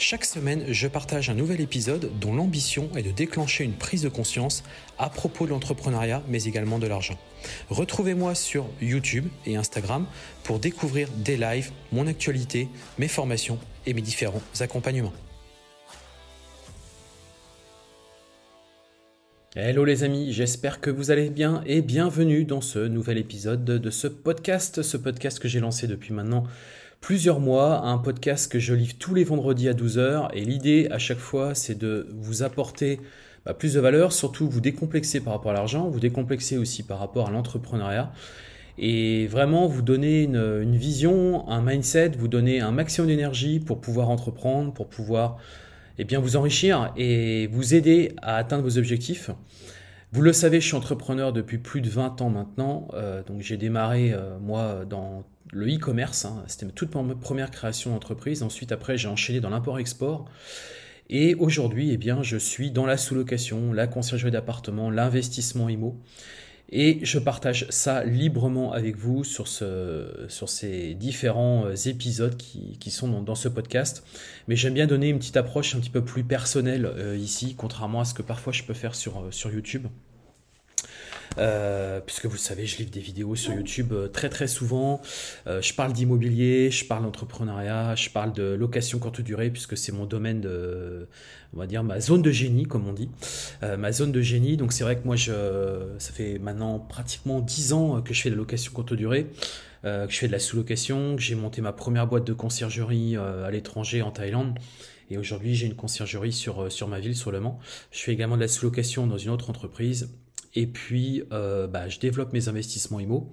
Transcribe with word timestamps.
Chaque 0.00 0.24
semaine, 0.24 0.62
je 0.68 0.86
partage 0.86 1.28
un 1.28 1.34
nouvel 1.34 1.60
épisode 1.60 2.08
dont 2.20 2.32
l'ambition 2.32 2.88
est 2.96 3.02
de 3.02 3.10
déclencher 3.10 3.64
une 3.64 3.72
prise 3.72 4.02
de 4.02 4.08
conscience 4.08 4.62
à 4.96 5.10
propos 5.10 5.44
de 5.44 5.50
l'entrepreneuriat, 5.50 6.22
mais 6.28 6.44
également 6.44 6.78
de 6.78 6.86
l'argent. 6.86 7.18
Retrouvez-moi 7.68 8.36
sur 8.36 8.68
YouTube 8.80 9.26
et 9.44 9.56
Instagram 9.56 10.06
pour 10.44 10.60
découvrir 10.60 11.08
des 11.16 11.36
lives, 11.36 11.72
mon 11.90 12.06
actualité, 12.06 12.68
mes 12.98 13.08
formations 13.08 13.58
et 13.86 13.92
mes 13.92 14.00
différents 14.00 14.40
accompagnements. 14.60 15.12
Hello 19.56 19.84
les 19.84 20.04
amis, 20.04 20.32
j'espère 20.32 20.80
que 20.80 20.90
vous 20.90 21.10
allez 21.10 21.28
bien 21.28 21.64
et 21.66 21.82
bienvenue 21.82 22.44
dans 22.44 22.60
ce 22.60 22.78
nouvel 22.78 23.18
épisode 23.18 23.64
de 23.64 23.90
ce 23.90 24.06
podcast, 24.06 24.82
ce 24.82 24.96
podcast 24.96 25.40
que 25.40 25.48
j'ai 25.48 25.58
lancé 25.58 25.88
depuis 25.88 26.14
maintenant 26.14 26.44
plusieurs 27.00 27.40
mois, 27.40 27.80
un 27.82 27.98
podcast 27.98 28.50
que 28.50 28.58
je 28.58 28.74
livre 28.74 28.94
tous 28.98 29.14
les 29.14 29.24
vendredis 29.24 29.68
à 29.68 29.72
12h. 29.72 30.30
Et 30.34 30.44
l'idée 30.44 30.88
à 30.90 30.98
chaque 30.98 31.18
fois, 31.18 31.54
c'est 31.54 31.76
de 31.76 32.08
vous 32.16 32.42
apporter 32.42 33.00
bah, 33.46 33.54
plus 33.54 33.74
de 33.74 33.80
valeur, 33.80 34.12
surtout 34.12 34.48
vous 34.48 34.60
décomplexer 34.60 35.20
par 35.20 35.32
rapport 35.34 35.52
à 35.52 35.54
l'argent, 35.54 35.88
vous 35.88 36.00
décomplexer 36.00 36.58
aussi 36.58 36.82
par 36.82 36.98
rapport 36.98 37.28
à 37.28 37.30
l'entrepreneuriat. 37.30 38.12
Et 38.78 39.26
vraiment 39.26 39.66
vous 39.66 39.82
donner 39.82 40.22
une, 40.22 40.76
vision, 40.76 41.48
un 41.48 41.60
mindset, 41.60 42.10
vous 42.16 42.28
donner 42.28 42.60
un 42.60 42.70
maximum 42.70 43.08
d'énergie 43.08 43.58
pour 43.58 43.80
pouvoir 43.80 44.08
entreprendre, 44.08 44.72
pour 44.72 44.88
pouvoir 44.88 45.38
eh 45.98 46.04
bien, 46.04 46.20
vous 46.20 46.36
enrichir 46.36 46.92
et 46.96 47.48
vous 47.48 47.74
aider 47.74 48.12
à 48.22 48.36
atteindre 48.36 48.62
vos 48.62 48.78
objectifs. 48.78 49.30
Vous 50.12 50.22
le 50.22 50.32
savez, 50.32 50.60
je 50.60 50.66
suis 50.66 50.76
entrepreneur 50.76 51.32
depuis 51.32 51.58
plus 51.58 51.80
de 51.80 51.90
20 51.90 52.22
ans 52.22 52.30
maintenant. 52.30 52.88
Euh, 52.94 53.22
donc 53.24 53.40
j'ai 53.40 53.56
démarré, 53.56 54.12
euh, 54.12 54.38
moi, 54.38 54.84
dans 54.88 55.24
le 55.52 55.74
e-commerce. 55.74 56.24
Hein, 56.24 56.42
c'était 56.46 56.70
toute 56.72 56.94
ma 56.94 57.14
première 57.14 57.50
création 57.50 57.92
d'entreprise. 57.92 58.42
Ensuite, 58.42 58.72
après, 58.72 58.98
j'ai 58.98 59.08
enchaîné 59.08 59.40
dans 59.40 59.50
l'import-export. 59.50 60.26
Et 61.10 61.34
aujourd'hui, 61.36 61.90
eh 61.92 61.96
bien, 61.96 62.22
je 62.22 62.36
suis 62.36 62.70
dans 62.70 62.84
la 62.84 62.96
sous-location, 62.96 63.72
la 63.72 63.86
conciergerie 63.86 64.30
d'appartement, 64.30 64.90
l'investissement 64.90 65.68
IMO. 65.68 65.98
Et 66.70 66.98
je 67.02 67.18
partage 67.18 67.66
ça 67.70 68.04
librement 68.04 68.72
avec 68.72 68.96
vous 68.96 69.24
sur, 69.24 69.48
ce, 69.48 70.26
sur 70.28 70.50
ces 70.50 70.92
différents 70.94 71.64
euh, 71.64 71.74
épisodes 71.74 72.36
qui, 72.36 72.90
sont 72.90 73.22
dans, 73.22 73.34
ce 73.34 73.48
podcast. 73.48 74.04
Mais 74.48 74.56
j'aime 74.56 74.74
bien 74.74 74.86
donner 74.86 75.08
une 75.08 75.18
petite 75.18 75.38
approche 75.38 75.74
un 75.74 75.80
petit 75.80 75.88
peu 75.88 76.04
plus 76.04 76.24
personnelle 76.24 76.84
euh, 76.84 77.16
ici, 77.16 77.54
contrairement 77.56 78.00
à 78.00 78.04
ce 78.04 78.12
que 78.12 78.20
parfois 78.20 78.52
je 78.52 78.64
peux 78.64 78.74
faire 78.74 78.94
sur, 78.94 79.20
euh, 79.20 79.30
sur 79.30 79.50
YouTube. 79.50 79.86
Euh, 81.36 82.00
puisque 82.00 82.26
vous 82.26 82.32
le 82.32 82.38
savez, 82.38 82.66
je 82.66 82.78
livre 82.78 82.90
des 82.90 83.00
vidéos 83.00 83.34
sur 83.34 83.52
YouTube 83.52 83.92
euh, 83.92 84.08
très 84.08 84.28
très 84.28 84.48
souvent. 84.48 85.00
Euh, 85.46 85.60
je 85.60 85.74
parle 85.74 85.92
d'immobilier, 85.92 86.70
je 86.70 86.84
parle 86.84 87.04
d'entrepreneuriat, 87.04 87.94
je 87.94 88.10
parle 88.10 88.32
de 88.32 88.54
location 88.54 88.98
courte 88.98 89.20
durée, 89.20 89.50
puisque 89.50 89.76
c'est 89.76 89.92
mon 89.92 90.06
domaine 90.06 90.40
de, 90.40 91.08
on 91.54 91.58
va 91.58 91.66
dire, 91.66 91.84
ma 91.84 92.00
zone 92.00 92.22
de 92.22 92.30
génie, 92.30 92.64
comme 92.64 92.88
on 92.88 92.92
dit. 92.92 93.10
ma 93.62 93.92
zone 93.92 94.12
de 94.12 94.22
génie, 94.22 94.56
donc 94.56 94.72
c'est 94.72 94.84
vrai 94.84 94.96
que 94.96 95.04
moi, 95.04 95.16
je, 95.16 95.32
ça 95.98 96.12
fait 96.12 96.38
maintenant 96.38 96.78
pratiquement 96.78 97.40
10 97.40 97.72
ans 97.72 98.02
que 98.02 98.14
je 98.14 98.22
fais 98.22 98.30
de 98.30 98.34
la 98.34 98.40
location 98.40 98.72
courte 98.72 98.94
durée. 98.94 99.26
que 99.82 100.06
je 100.08 100.16
fais 100.16 100.26
de 100.26 100.32
la 100.32 100.38
sous-location, 100.38 101.16
que 101.16 101.22
j'ai 101.22 101.34
monté 101.34 101.60
ma 101.60 101.72
première 101.72 102.06
boîte 102.06 102.24
de 102.24 102.32
conciergerie 102.32 103.16
à 103.16 103.50
l'étranger 103.50 104.02
en 104.02 104.10
Thaïlande. 104.10 104.58
Et 105.10 105.16
aujourd'hui, 105.16 105.54
j'ai 105.54 105.66
une 105.66 105.74
conciergerie 105.74 106.32
sur, 106.32 106.70
sur 106.70 106.86
ma 106.86 107.00
ville, 107.00 107.16
sur 107.16 107.30
Le 107.30 107.40
Mans. 107.40 107.58
Je 107.90 108.00
fais 108.00 108.12
également 108.12 108.36
de 108.36 108.42
la 108.42 108.48
sous-location 108.48 109.06
dans 109.06 109.18
une 109.18 109.30
autre 109.30 109.48
entreprise. 109.48 110.10
Et 110.54 110.66
puis, 110.66 111.22
euh, 111.32 111.66
bah, 111.66 111.88
je 111.88 111.98
développe 111.98 112.32
mes 112.32 112.48
investissements 112.48 113.00
IMO. 113.00 113.32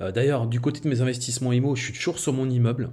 Euh, 0.00 0.12
d'ailleurs, 0.12 0.46
du 0.46 0.60
côté 0.60 0.80
de 0.80 0.88
mes 0.88 1.00
investissements 1.00 1.52
IMO, 1.52 1.74
je 1.74 1.84
suis 1.84 1.92
toujours 1.92 2.18
sur 2.18 2.32
mon 2.32 2.48
immeuble, 2.48 2.90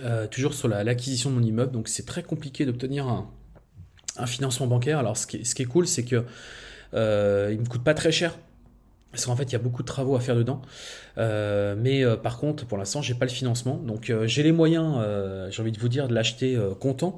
euh, 0.00 0.26
toujours 0.26 0.54
sur 0.54 0.68
l'acquisition 0.68 1.30
de 1.30 1.36
mon 1.36 1.42
immeuble. 1.42 1.72
Donc, 1.72 1.88
c'est 1.88 2.06
très 2.06 2.22
compliqué 2.22 2.66
d'obtenir 2.66 3.06
un, 3.06 3.30
financement 4.26 4.66
bancaire. 4.66 4.98
Alors, 4.98 5.16
ce 5.16 5.26
qui 5.26 5.36
est, 5.36 5.64
cool, 5.64 5.86
c'est 5.86 6.04
que 6.04 6.24
il 6.92 7.60
me 7.60 7.68
coûte 7.68 7.84
pas 7.84 7.94
très 7.94 8.12
cher. 8.12 8.36
Parce 9.12 9.24
qu'en 9.24 9.36
fait, 9.36 9.44
il 9.44 9.52
y 9.52 9.56
a 9.56 9.60
beaucoup 9.60 9.82
de 9.82 9.86
travaux 9.86 10.16
à 10.16 10.20
faire 10.20 10.34
dedans. 10.36 10.60
mais 11.16 12.04
par 12.22 12.38
contre, 12.38 12.66
pour 12.66 12.78
l'instant, 12.78 13.00
j'ai 13.00 13.14
pas 13.14 13.26
le 13.26 13.30
financement. 13.30 13.76
Donc, 13.76 14.12
j'ai 14.24 14.42
les 14.42 14.50
moyens, 14.50 14.96
j'ai 15.50 15.62
envie 15.62 15.70
de 15.70 15.78
vous 15.78 15.88
dire, 15.88 16.08
de 16.08 16.14
l'acheter 16.14 16.60
comptant, 16.80 17.16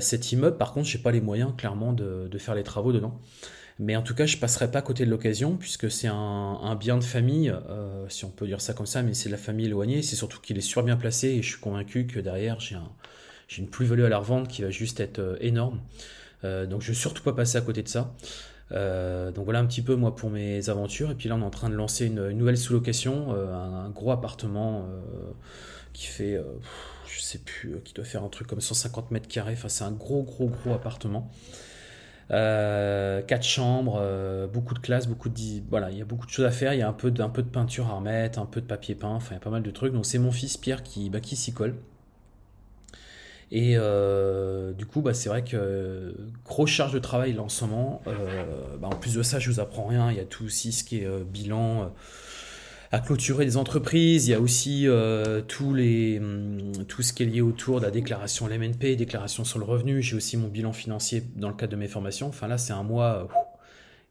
cet 0.00 0.32
immeuble. 0.32 0.56
Par 0.56 0.72
contre, 0.72 0.88
j'ai 0.88 0.98
pas 0.98 1.12
les 1.12 1.20
moyens, 1.20 1.52
clairement, 1.56 1.92
de 1.92 2.38
faire 2.38 2.56
les 2.56 2.64
travaux 2.64 2.92
dedans. 2.92 3.20
Mais 3.82 3.96
en 3.96 4.02
tout 4.02 4.14
cas, 4.14 4.26
je 4.26 4.36
passerai 4.36 4.70
pas 4.70 4.78
à 4.78 4.82
côté 4.82 5.04
de 5.04 5.10
l'occasion 5.10 5.56
puisque 5.56 5.90
c'est 5.90 6.06
un, 6.06 6.76
bien 6.76 6.96
de 6.96 7.02
famille, 7.02 7.50
euh, 7.50 8.08
si 8.08 8.24
on 8.24 8.30
peut 8.30 8.46
dire 8.46 8.60
ça 8.60 8.74
comme 8.74 8.86
ça, 8.86 9.02
mais 9.02 9.12
c'est 9.12 9.28
de 9.28 9.32
la 9.32 9.38
famille 9.38 9.66
éloignée. 9.66 10.02
C'est 10.02 10.14
surtout 10.14 10.40
qu'il 10.40 10.56
est 10.56 10.60
super 10.60 10.84
bien 10.84 10.96
placé 10.96 11.30
et 11.30 11.42
je 11.42 11.48
suis 11.48 11.60
convaincu 11.60 12.06
que 12.06 12.20
derrière, 12.20 12.60
j'ai 12.60 12.76
un, 12.76 12.88
une 13.58 13.66
plus-value 13.66 14.04
à 14.04 14.08
la 14.08 14.18
revente 14.18 14.46
qui 14.46 14.62
va 14.62 14.70
juste 14.70 15.00
être 15.00 15.18
euh, 15.18 15.36
énorme. 15.40 15.80
Euh, 16.44 16.64
donc 16.64 16.80
je 16.80 16.90
ne 16.90 16.94
vais 16.94 17.00
surtout 17.00 17.24
pas 17.24 17.32
passer 17.32 17.58
à 17.58 17.60
côté 17.60 17.82
de 17.82 17.88
ça. 17.88 18.14
donc 18.70 19.44
voilà 19.44 19.58
un 19.58 19.66
petit 19.66 19.82
peu 19.82 19.96
moi 19.96 20.14
pour 20.14 20.30
mes 20.30 20.70
aventures. 20.70 21.10
Et 21.10 21.16
puis 21.16 21.28
là, 21.28 21.34
on 21.34 21.40
est 21.40 21.44
en 21.44 21.50
train 21.50 21.68
de 21.68 21.74
lancer 21.74 22.06
une, 22.06 22.28
nouvelle 22.28 22.58
sous-location, 22.58 23.32
un, 23.32 23.90
gros 23.90 24.12
appartement 24.12 24.86
qui 25.92 26.06
fait, 26.06 26.40
je 27.08 27.20
sais 27.20 27.38
plus, 27.38 27.80
qui 27.84 27.94
doit 27.94 28.04
faire 28.04 28.22
un 28.22 28.28
truc 28.28 28.46
comme 28.46 28.60
150 28.60 29.10
mètres 29.10 29.28
carrés. 29.28 29.54
Enfin, 29.54 29.68
c'est 29.68 29.82
un 29.82 29.90
gros, 29.90 30.22
gros, 30.22 30.46
gros 30.46 30.72
appartement. 30.72 31.32
Euh, 32.32 33.20
quatre 33.20 33.44
chambres, 33.44 33.98
euh, 34.00 34.46
beaucoup 34.46 34.72
de 34.72 34.78
classes, 34.78 35.06
beaucoup 35.06 35.28
de 35.28 35.38
voilà, 35.68 35.90
il 35.90 35.98
y 35.98 36.02
a 36.02 36.04
beaucoup 36.06 36.26
de 36.26 36.30
choses 36.30 36.46
à 36.46 36.50
faire. 36.50 36.72
Il 36.72 36.78
y 36.78 36.82
a 36.82 36.88
un 36.88 36.92
peu 36.92 37.10
de 37.10 37.42
peinture 37.42 37.88
à 37.88 37.94
remettre, 37.94 38.38
un 38.38 38.46
peu 38.46 38.60
de 38.60 38.66
papier 38.66 38.94
peint. 38.94 39.08
Enfin, 39.10 39.30
il 39.32 39.34
y 39.34 39.36
a 39.36 39.40
pas 39.40 39.50
mal 39.50 39.62
de 39.62 39.70
trucs. 39.70 39.92
Donc 39.92 40.06
c'est 40.06 40.18
mon 40.18 40.32
fils 40.32 40.56
Pierre 40.56 40.82
qui 40.82 41.10
bah, 41.10 41.20
qui 41.20 41.36
s'y 41.36 41.52
colle. 41.52 41.74
Et 43.50 43.74
euh, 43.76 44.72
du 44.72 44.86
coup, 44.86 45.02
bah, 45.02 45.12
c'est 45.12 45.28
vrai 45.28 45.44
que 45.44 46.16
grosse 46.46 46.70
charge 46.70 46.94
de 46.94 46.98
travail 46.98 47.34
là 47.34 47.42
en 47.42 47.50
ce 47.50 47.66
moment. 47.66 48.00
Bah, 48.80 48.88
en 48.88 48.96
plus 48.96 49.14
de 49.14 49.22
ça, 49.22 49.38
je 49.38 49.50
vous 49.50 49.60
apprends 49.60 49.86
rien. 49.86 50.10
Il 50.10 50.16
y 50.16 50.20
a 50.20 50.24
tout 50.24 50.44
aussi 50.44 50.72
ce 50.72 50.84
qui 50.84 51.00
est 51.00 51.24
bilan 51.24 51.92
à 52.92 53.00
clôturer 53.00 53.46
des 53.46 53.56
entreprises. 53.56 54.28
Il 54.28 54.32
y 54.32 54.34
a 54.34 54.40
aussi 54.40 54.86
euh, 54.86 55.40
tous 55.40 55.72
les, 55.72 56.18
hum, 56.18 56.72
tout 56.86 57.00
ce 57.02 57.14
qui 57.14 57.22
est 57.22 57.26
lié 57.26 57.40
autour 57.40 57.80
de 57.80 57.86
la 57.86 57.90
déclaration 57.90 58.46
LMNP, 58.46 58.96
déclaration 58.96 59.44
sur 59.44 59.58
le 59.58 59.64
revenu. 59.64 60.02
J'ai 60.02 60.14
aussi 60.14 60.36
mon 60.36 60.48
bilan 60.48 60.74
financier 60.74 61.24
dans 61.34 61.48
le 61.48 61.54
cadre 61.54 61.72
de 61.72 61.76
mes 61.76 61.88
formations. 61.88 62.28
Enfin 62.28 62.48
là, 62.48 62.58
c'est 62.58 62.74
un 62.74 62.82
mois. 62.82 63.28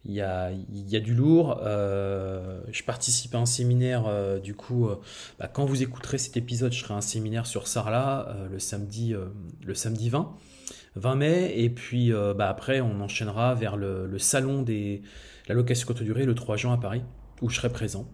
il 0.03 0.14
y, 0.14 0.22
a, 0.22 0.52
il 0.52 0.90
y 0.90 0.96
a 0.96 1.00
du 1.00 1.14
lourd. 1.14 1.62
Euh, 1.64 2.59
je 2.72 2.81
participe 2.84 3.36
à 3.36 3.38
un 3.38 3.46
séminaire. 3.46 4.06
Euh, 4.08 4.40
du 4.40 4.56
coup, 4.56 4.90
bah, 5.40 5.48
quand 5.48 5.66
vous 5.66 5.84
écouterez 5.84 6.18
cet 6.18 6.36
épisode, 6.36 6.74
je 6.74 6.84
ferai 6.84 6.96
un 6.96 7.02
séminaire 7.02 7.46
sur 7.46 7.68
Sarla 7.68 8.36
le 8.52 8.58
samedi, 8.58 9.13
le 9.63 9.74
samedi 9.75 10.09
20. 10.09 10.36
20 10.98 11.16
mai, 11.16 11.53
et 11.56 11.69
puis 11.69 12.12
bah, 12.12 12.50
après 12.50 12.81
on 12.81 13.00
enchaînera 13.00 13.56
vers 13.56 13.78
le, 13.78 14.08
le 14.08 14.19
salon 14.19 14.62
des 14.62 15.03
la 15.48 15.56
location 15.56 15.88
courte 15.88 16.03
durée 16.03 16.25
le 16.25 16.36
3 16.36 16.58
juin 16.58 16.74
à 16.74 16.78
Paris, 16.78 17.02
où 17.42 17.50
je 17.50 17.56
serai 17.56 17.69
présent. 17.69 18.06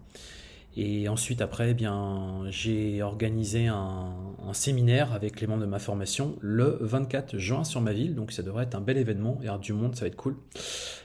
Et 0.76 1.08
ensuite, 1.08 1.40
après, 1.40 1.70
eh 1.70 1.74
bien, 1.74 2.42
j'ai 2.50 3.02
organisé 3.02 3.66
un, 3.66 4.14
séminaire 4.52 5.12
avec 5.12 5.40
les 5.40 5.46
membres 5.46 5.62
de 5.62 5.66
ma 5.66 5.78
formation 5.78 6.36
le 6.40 6.78
24 6.80 7.36
juin 7.36 7.64
sur 7.64 7.80
ma 7.80 7.92
ville. 7.92 8.14
Donc, 8.14 8.32
ça 8.32 8.42
devrait 8.42 8.64
être 8.64 8.74
un 8.74 8.80
bel 8.80 8.96
événement. 8.96 9.40
Et 9.42 9.48
du 9.60 9.72
monde, 9.72 9.94
ça 9.96 10.02
va 10.02 10.06
être 10.06 10.16
cool. 10.16 10.36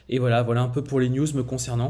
Et 0.09 0.19
voilà, 0.19 0.43
voilà 0.43 0.61
un 0.61 0.69
peu 0.69 0.83
pour 0.83 0.99
les 0.99 1.09
news 1.09 1.27
me 1.33 1.43
concernant. 1.43 1.89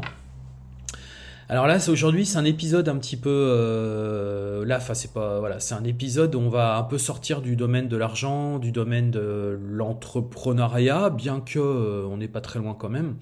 Alors 1.48 1.66
là, 1.66 1.76
aujourd'hui, 1.88 2.24
c'est 2.24 2.38
un 2.38 2.44
épisode 2.44 2.88
un 2.88 2.96
petit 2.96 3.18
peu 3.18 3.28
euh, 3.30 4.64
là. 4.64 4.78
Enfin, 4.78 4.94
c'est 4.94 5.12
pas 5.12 5.40
voilà, 5.40 5.60
c'est 5.60 5.74
un 5.74 5.84
épisode 5.84 6.34
où 6.34 6.38
on 6.38 6.48
va 6.48 6.78
un 6.78 6.84
peu 6.84 6.96
sortir 6.96 7.42
du 7.42 7.54
domaine 7.54 7.86
de 7.86 7.96
l'argent, 7.98 8.58
du 8.58 8.72
domaine 8.72 9.10
de 9.10 9.58
l'entrepreneuriat, 9.60 11.10
bien 11.10 11.40
que 11.40 11.58
euh, 11.58 12.06
on 12.06 12.16
n'est 12.16 12.28
pas 12.28 12.40
très 12.40 12.58
loin 12.58 12.74
quand 12.74 12.88
même. 12.88 13.16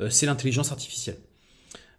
Euh, 0.00 0.10
c'est 0.10 0.26
l'intelligence 0.26 0.72
artificielle. 0.72 1.18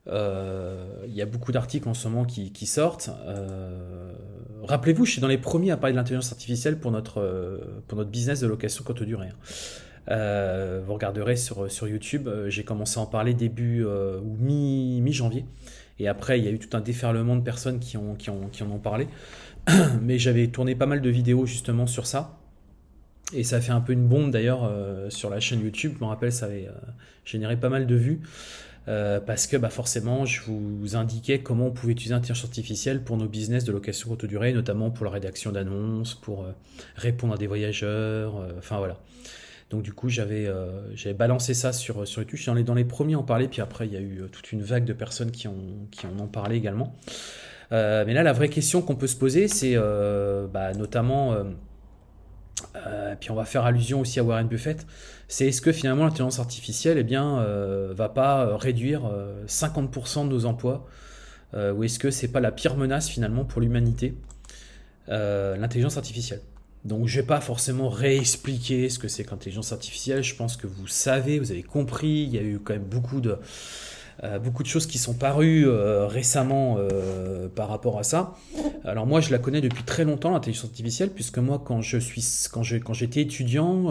Euh, 0.07 1.05
il 1.07 1.13
y 1.13 1.21
a 1.21 1.25
beaucoup 1.25 1.51
d'articles 1.51 1.87
en 1.87 1.93
ce 1.93 2.07
moment 2.07 2.25
qui, 2.25 2.65
sortent. 2.65 3.09
Euh, 3.25 4.11
rappelez-vous, 4.63 5.05
je 5.05 5.11
suis 5.11 5.21
dans 5.21 5.27
les 5.27 5.37
premiers 5.37 5.71
à 5.71 5.77
parler 5.77 5.93
de 5.93 5.97
l'intelligence 5.97 6.31
artificielle 6.31 6.77
pour 6.77 6.91
notre, 6.91 7.21
euh, 7.21 7.81
pour 7.87 7.97
notre 7.97 8.09
business 8.09 8.41
de 8.41 8.47
location 8.47 8.83
courte 8.83 9.03
durée. 9.03 9.29
Hein. 10.07 10.81
vous 10.85 10.93
regarderez 10.93 11.35
sur, 11.35 11.71
sur 11.71 11.87
YouTube, 11.87 12.27
j'ai 12.47 12.63
commencé 12.63 12.99
à 12.99 13.03
en 13.03 13.05
parler 13.05 13.33
début 13.33 13.85
ou 13.85 14.37
mi-janvier. 14.39 15.45
et 15.99 16.07
après, 16.07 16.39
il 16.39 16.45
y 16.45 16.47
a 16.47 16.51
eu 16.51 16.59
tout 16.59 16.75
un 16.75 16.81
déferlement 16.81 17.35
de 17.35 17.41
personnes 17.41 17.79
qui, 17.79 17.95
ont, 17.97 18.15
qui, 18.15 18.29
ont, 18.29 18.49
qui 18.51 18.63
en 18.63 18.71
ont 18.71 18.79
parlé. 18.79 19.07
Mais 20.01 20.19
j'avais 20.19 20.47
tourné 20.47 20.75
pas 20.75 20.85
mal 20.85 21.01
de 21.01 21.09
vidéos 21.09 21.45
justement 21.45 21.87
sur 21.87 22.07
ça. 22.07 22.37
Et 23.33 23.43
ça 23.43 23.55
a 23.55 23.61
fait 23.61 23.71
un 23.71 23.79
peu 23.81 23.93
une 23.93 24.05
bombe 24.05 24.29
d'ailleurs 24.29 24.69
sur 25.09 25.29
la 25.29 25.39
chaîne 25.39 25.61
YouTube. 25.61 25.93
Je 25.97 26.03
me 26.03 26.09
rappelle, 26.09 26.31
ça 26.31 26.45
avait 26.47 26.67
généré 27.25 27.55
pas 27.55 27.69
mal 27.69 27.87
de 27.87 27.95
vues. 27.95 28.21
Parce 28.85 29.47
que 29.47 29.57
bah, 29.57 29.69
forcément, 29.69 30.25
je 30.25 30.41
vous 30.45 30.95
indiquais 30.95 31.39
comment 31.39 31.67
on 31.67 31.71
pouvait 31.71 31.93
utiliser 31.93 32.13
l'intelligence 32.13 32.43
artificielle 32.43 33.03
pour 33.03 33.17
nos 33.17 33.27
business 33.27 33.63
de 33.63 33.71
location 33.71 34.09
courte 34.09 34.25
durée, 34.25 34.53
notamment 34.53 34.91
pour 34.91 35.05
la 35.05 35.11
rédaction 35.11 35.51
d'annonces, 35.51 36.15
pour 36.15 36.45
répondre 36.95 37.33
à 37.33 37.37
des 37.37 37.47
voyageurs, 37.47 38.35
enfin 38.57 38.77
voilà. 38.77 38.99
Donc 39.69 39.83
du 39.83 39.93
coup, 39.93 40.09
j'avais 40.09 40.47
balancé 41.17 41.53
ça 41.53 41.73
sur, 41.73 42.07
sur 42.07 42.21
YouTube. 42.21 42.37
Je 42.37 42.43
suis 42.43 42.63
dans 42.63 42.75
les, 42.75 42.85
premiers 42.85 43.15
à 43.15 43.19
en 43.19 43.23
parler, 43.23 43.47
puis 43.47 43.61
après, 43.61 43.87
il 43.87 43.93
y 43.93 43.97
a 43.97 44.01
eu 44.01 44.23
toute 44.31 44.51
une 44.51 44.61
vague 44.61 44.85
de 44.85 44.93
personnes 44.93 45.31
qui, 45.31 45.47
ont, 45.47 45.87
qui 45.91 46.05
en 46.05 46.19
ont 46.19 46.27
parlé 46.27 46.57
également. 46.57 46.93
mais 47.71 48.13
là, 48.13 48.23
la 48.23 48.33
vraie 48.33 48.49
question 48.49 48.81
qu'on 48.81 48.95
peut 48.95 49.07
se 49.07 49.15
poser, 49.15 49.47
c'est 49.47 49.75
bah, 49.75 50.73
notamment 50.73 51.35
euh, 52.87 53.15
puis 53.19 53.31
on 53.31 53.35
va 53.35 53.45
faire 53.45 53.65
allusion 53.65 54.01
aussi 54.01 54.19
à 54.19 54.23
Warren 54.23 54.47
Buffett, 54.47 54.85
c'est 55.27 55.47
est-ce 55.47 55.61
que 55.61 55.71
finalement 55.71 56.03
l'intelligence 56.03 56.39
artificielle 56.39 56.97
eh 56.97 57.03
bien, 57.03 57.39
euh, 57.39 57.93
va 57.95 58.09
pas 58.09 58.45
euh, 58.45 58.55
réduire 58.55 59.09
50% 59.47 60.25
de 60.25 60.29
nos 60.29 60.45
emplois 60.45 60.87
Ou 61.55 61.83
est-ce 61.83 61.99
que 61.99 62.11
c'est 62.11 62.29
pas 62.29 62.39
la 62.39 62.51
pire 62.51 62.75
menace 62.75 63.09
finalement 63.09 63.45
pour 63.45 63.61
l'humanité 63.61 64.15
L'intelligence 65.07 65.97
artificielle? 65.97 66.41
Donc 66.85 67.07
je 67.07 67.21
vais 67.21 67.25
pas 67.25 67.39
forcément 67.39 67.87
réexpliquer 67.87 68.89
ce 68.89 68.99
que 68.99 69.07
c'est 69.07 69.23
qu'intelligence 69.23 69.71
artificielle, 69.71 70.21
je 70.21 70.35
pense 70.35 70.57
que 70.57 70.67
vous 70.67 70.87
savez, 70.87 71.39
vous 71.39 71.51
avez 71.51 71.63
compris, 71.63 72.23
il 72.23 72.29
y 72.29 72.37
a 72.37 72.41
eu 72.41 72.59
quand 72.59 72.73
même 72.73 72.83
beaucoup 72.83 73.21
de, 73.21 73.37
beaucoup 74.43 74.63
de 74.63 74.67
choses 74.67 74.87
qui 74.87 74.97
sont 74.97 75.13
parues 75.13 75.65
euh, 75.67 76.07
récemment 76.07 76.77
euh, 76.77 77.47
par 77.47 77.67
rapport 77.67 77.99
à 77.99 78.03
ça. 78.03 78.35
Alors 78.83 79.05
moi, 79.05 79.21
je 79.21 79.31
la 79.31 79.37
connais 79.37 79.61
depuis 79.61 79.83
très 79.83 80.05
longtemps, 80.05 80.31
l'intelligence 80.31 80.65
artificielle, 80.65 81.09
puisque 81.09 81.39
moi, 81.39 81.61
quand 81.63 81.81
je 81.81 81.97
quand 82.51 82.63
quand 82.83 82.93
j'étais 82.93 83.21
étudiant, 83.21 83.83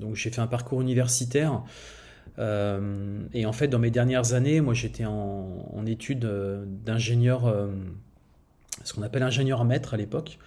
donc 0.00 0.14
j'ai 0.14 0.30
fait 0.30 0.40
un 0.40 0.46
parcours 0.46 0.80
universitaire. 0.80 1.62
et 2.38 3.46
en 3.46 3.52
fait, 3.52 3.68
dans 3.68 3.78
mes 3.78 3.90
dernières 3.90 4.32
années, 4.34 4.60
moi, 4.60 4.74
j'étais 4.74 5.04
en, 5.04 5.70
en 5.72 5.86
études 5.86 6.28
d'ingénieur, 6.84 7.54
ce 8.84 8.92
qu'on 8.92 9.02
appelle 9.02 9.22
ingénieur 9.22 9.64
maître 9.64 9.94
à 9.94 9.96
l'époque. 9.96 10.38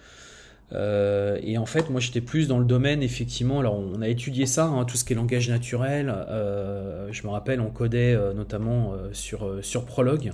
Euh, 0.72 1.38
et 1.42 1.58
en 1.58 1.66
fait, 1.66 1.90
moi 1.90 2.00
j'étais 2.00 2.20
plus 2.20 2.48
dans 2.48 2.58
le 2.58 2.64
domaine, 2.64 3.02
effectivement, 3.02 3.60
alors 3.60 3.78
on 3.78 4.00
a 4.02 4.08
étudié 4.08 4.46
ça, 4.46 4.66
hein, 4.66 4.84
tout 4.84 4.96
ce 4.96 5.04
qui 5.04 5.12
est 5.12 5.16
langage 5.16 5.48
naturel. 5.48 6.12
Euh, 6.12 7.08
je 7.12 7.22
me 7.26 7.28
rappelle, 7.32 7.60
on 7.60 7.70
codait 7.70 8.14
euh, 8.14 8.32
notamment 8.32 8.94
sur, 9.12 9.58
sur 9.62 9.84
Prolog. 9.84 10.32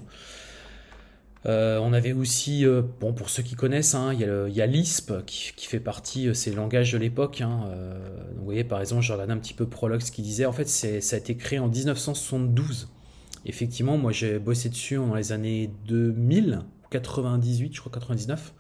on 1.44 1.92
avait 1.92 2.12
aussi, 2.12 2.64
bon, 3.00 3.12
pour 3.12 3.30
ceux 3.30 3.42
qui 3.42 3.54
connaissent, 3.54 3.94
hein, 3.94 4.12
il, 4.14 4.20
y 4.54 4.62
a 4.62 4.66
l'ISP 4.66 5.24
qui, 5.26 5.66
fait 5.66 5.80
partie, 5.80 6.34
c'est 6.34 6.50
le 6.50 6.56
langage 6.56 6.92
de 6.92 6.98
l'époque. 6.98 7.40
Hein, 7.40 7.68
vous 8.36 8.44
voyez, 8.44 8.64
par 8.64 8.80
exemple, 8.80 9.02
je 9.02 9.12
regardais 9.12 9.32
un 9.32 9.38
petit 9.38 9.54
peu 9.54 9.66
Prolog, 9.66 10.00
ce 10.00 10.12
qu'il 10.12 10.24
disait. 10.24 10.46
En 10.46 10.52
fait, 10.52 10.68
ça 10.68 11.16
a 11.16 11.18
été 11.18 11.36
créé 11.36 11.58
en 11.58 11.68
1972. 11.68 12.88
Effectivement, 13.46 13.96
moi 13.96 14.12
j'ai 14.12 14.38
bossé 14.38 14.68
dessus 14.68 14.96
dans 14.96 15.14
les 15.14 15.32
années 15.32 15.70
2000, 15.86 16.60
98, 16.90 17.74
je 17.74 17.80
crois 17.80 17.92
99. 17.92 18.52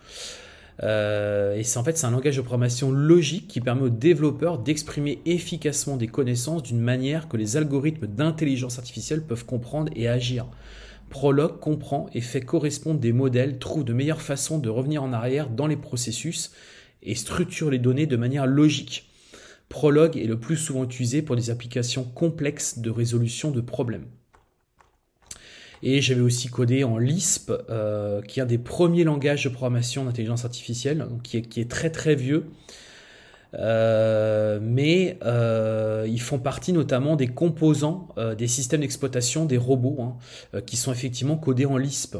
Euh, 0.82 1.56
et 1.56 1.62
c'est 1.62 1.78
en 1.78 1.84
fait 1.84 2.02
un 2.04 2.10
langage 2.10 2.36
de 2.36 2.40
programmation 2.40 2.90
logique 2.90 3.48
qui 3.48 3.60
permet 3.60 3.82
aux 3.82 3.90
développeurs 3.90 4.58
d'exprimer 4.58 5.20
efficacement 5.26 5.96
des 5.96 6.06
connaissances 6.06 6.62
d'une 6.62 6.80
manière 6.80 7.28
que 7.28 7.36
les 7.36 7.56
algorithmes 7.56 8.06
d'intelligence 8.06 8.78
artificielle 8.78 9.22
peuvent 9.22 9.44
comprendre 9.44 9.92
et 9.94 10.08
agir. 10.08 10.46
Prolog 11.10 11.58
comprend 11.58 12.08
et 12.14 12.20
fait 12.20 12.40
correspondre 12.40 13.00
des 13.00 13.12
modèles, 13.12 13.58
trouve 13.58 13.84
de 13.84 13.92
meilleures 13.92 14.22
façons 14.22 14.58
de 14.58 14.68
revenir 14.68 15.02
en 15.02 15.12
arrière 15.12 15.50
dans 15.50 15.66
les 15.66 15.76
processus 15.76 16.52
et 17.02 17.14
structure 17.14 17.70
les 17.70 17.78
données 17.78 18.06
de 18.06 18.16
manière 18.16 18.46
logique. 18.46 19.10
Prolog 19.68 20.16
est 20.16 20.26
le 20.26 20.38
plus 20.38 20.56
souvent 20.56 20.84
utilisé 20.84 21.22
pour 21.22 21.36
des 21.36 21.50
applications 21.50 22.04
complexes 22.04 22.78
de 22.78 22.90
résolution 22.90 23.50
de 23.50 23.60
problèmes. 23.60 24.06
Et 25.82 26.02
j'avais 26.02 26.20
aussi 26.20 26.48
codé 26.48 26.84
en 26.84 26.98
Lisp, 26.98 27.50
euh, 27.70 28.20
qui 28.22 28.40
est 28.40 28.42
un 28.42 28.46
des 28.46 28.58
premiers 28.58 29.04
langages 29.04 29.44
de 29.44 29.48
programmation 29.48 30.04
d'intelligence 30.04 30.44
artificielle, 30.44 31.06
qui 31.22 31.38
est, 31.38 31.42
qui 31.42 31.60
est 31.60 31.70
très 31.70 31.90
très 31.90 32.14
vieux. 32.14 32.50
Euh, 33.54 34.60
mais 34.62 35.18
euh, 35.24 36.06
ils 36.08 36.20
font 36.20 36.38
partie 36.38 36.72
notamment 36.72 37.16
des 37.16 37.26
composants 37.26 38.08
des 38.38 38.46
systèmes 38.46 38.82
d'exploitation 38.82 39.44
des 39.44 39.58
robots, 39.58 39.98
hein, 40.52 40.60
qui 40.66 40.76
sont 40.76 40.92
effectivement 40.92 41.36
codés 41.36 41.66
en 41.66 41.78
Lisp. 41.78 42.16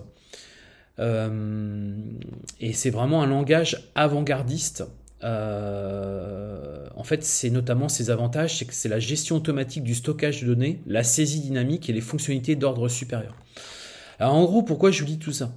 et 0.99 2.73
c'est 2.73 2.91
vraiment 2.91 3.23
un 3.23 3.27
langage 3.27 3.91
avant-gardiste 3.95 4.85
euh, 5.23 6.87
en 6.97 7.05
fait, 7.05 7.25
c'est 7.25 7.51
notamment 7.51 7.89
ses 7.89 8.11
avantages, 8.11 8.59
c'est 8.59 8.65
que 8.65 8.75
c'est 8.75 8.89
la 8.89 8.99
gestion 8.99 9.37
automatique 9.37 9.85
du 9.85 9.95
stockage 9.95 10.43
de 10.43 10.47
données, 10.47 10.81
la 10.87 11.03
saisie 11.03 11.41
dynamique 11.41 11.89
et 11.91 11.93
les 11.93 12.01
fonctionnalités 12.01 12.57
d'ordre 12.57 12.89
supérieur. 12.89 13.35
Alors 14.19 14.35
en 14.35 14.45
gros, 14.45 14.63
pourquoi 14.63 14.91
je 14.91 15.01
vous 15.01 15.07
dis 15.07 15.19
tout 15.19 15.33
ça? 15.33 15.53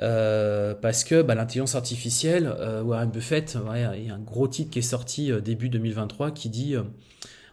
Euh, 0.00 0.74
parce 0.74 1.02
que 1.02 1.22
bah, 1.22 1.34
l'intelligence 1.34 1.74
artificielle, 1.74 2.46
euh, 2.46 2.82
Warren 2.82 3.10
Buffett, 3.10 3.58
il 3.74 4.06
y 4.06 4.10
a 4.10 4.14
un 4.14 4.20
gros 4.20 4.46
titre 4.46 4.70
qui 4.70 4.78
est 4.78 4.82
sorti 4.82 5.32
début 5.42 5.68
2023 5.68 6.30
qui 6.30 6.48
dit, 6.48 6.74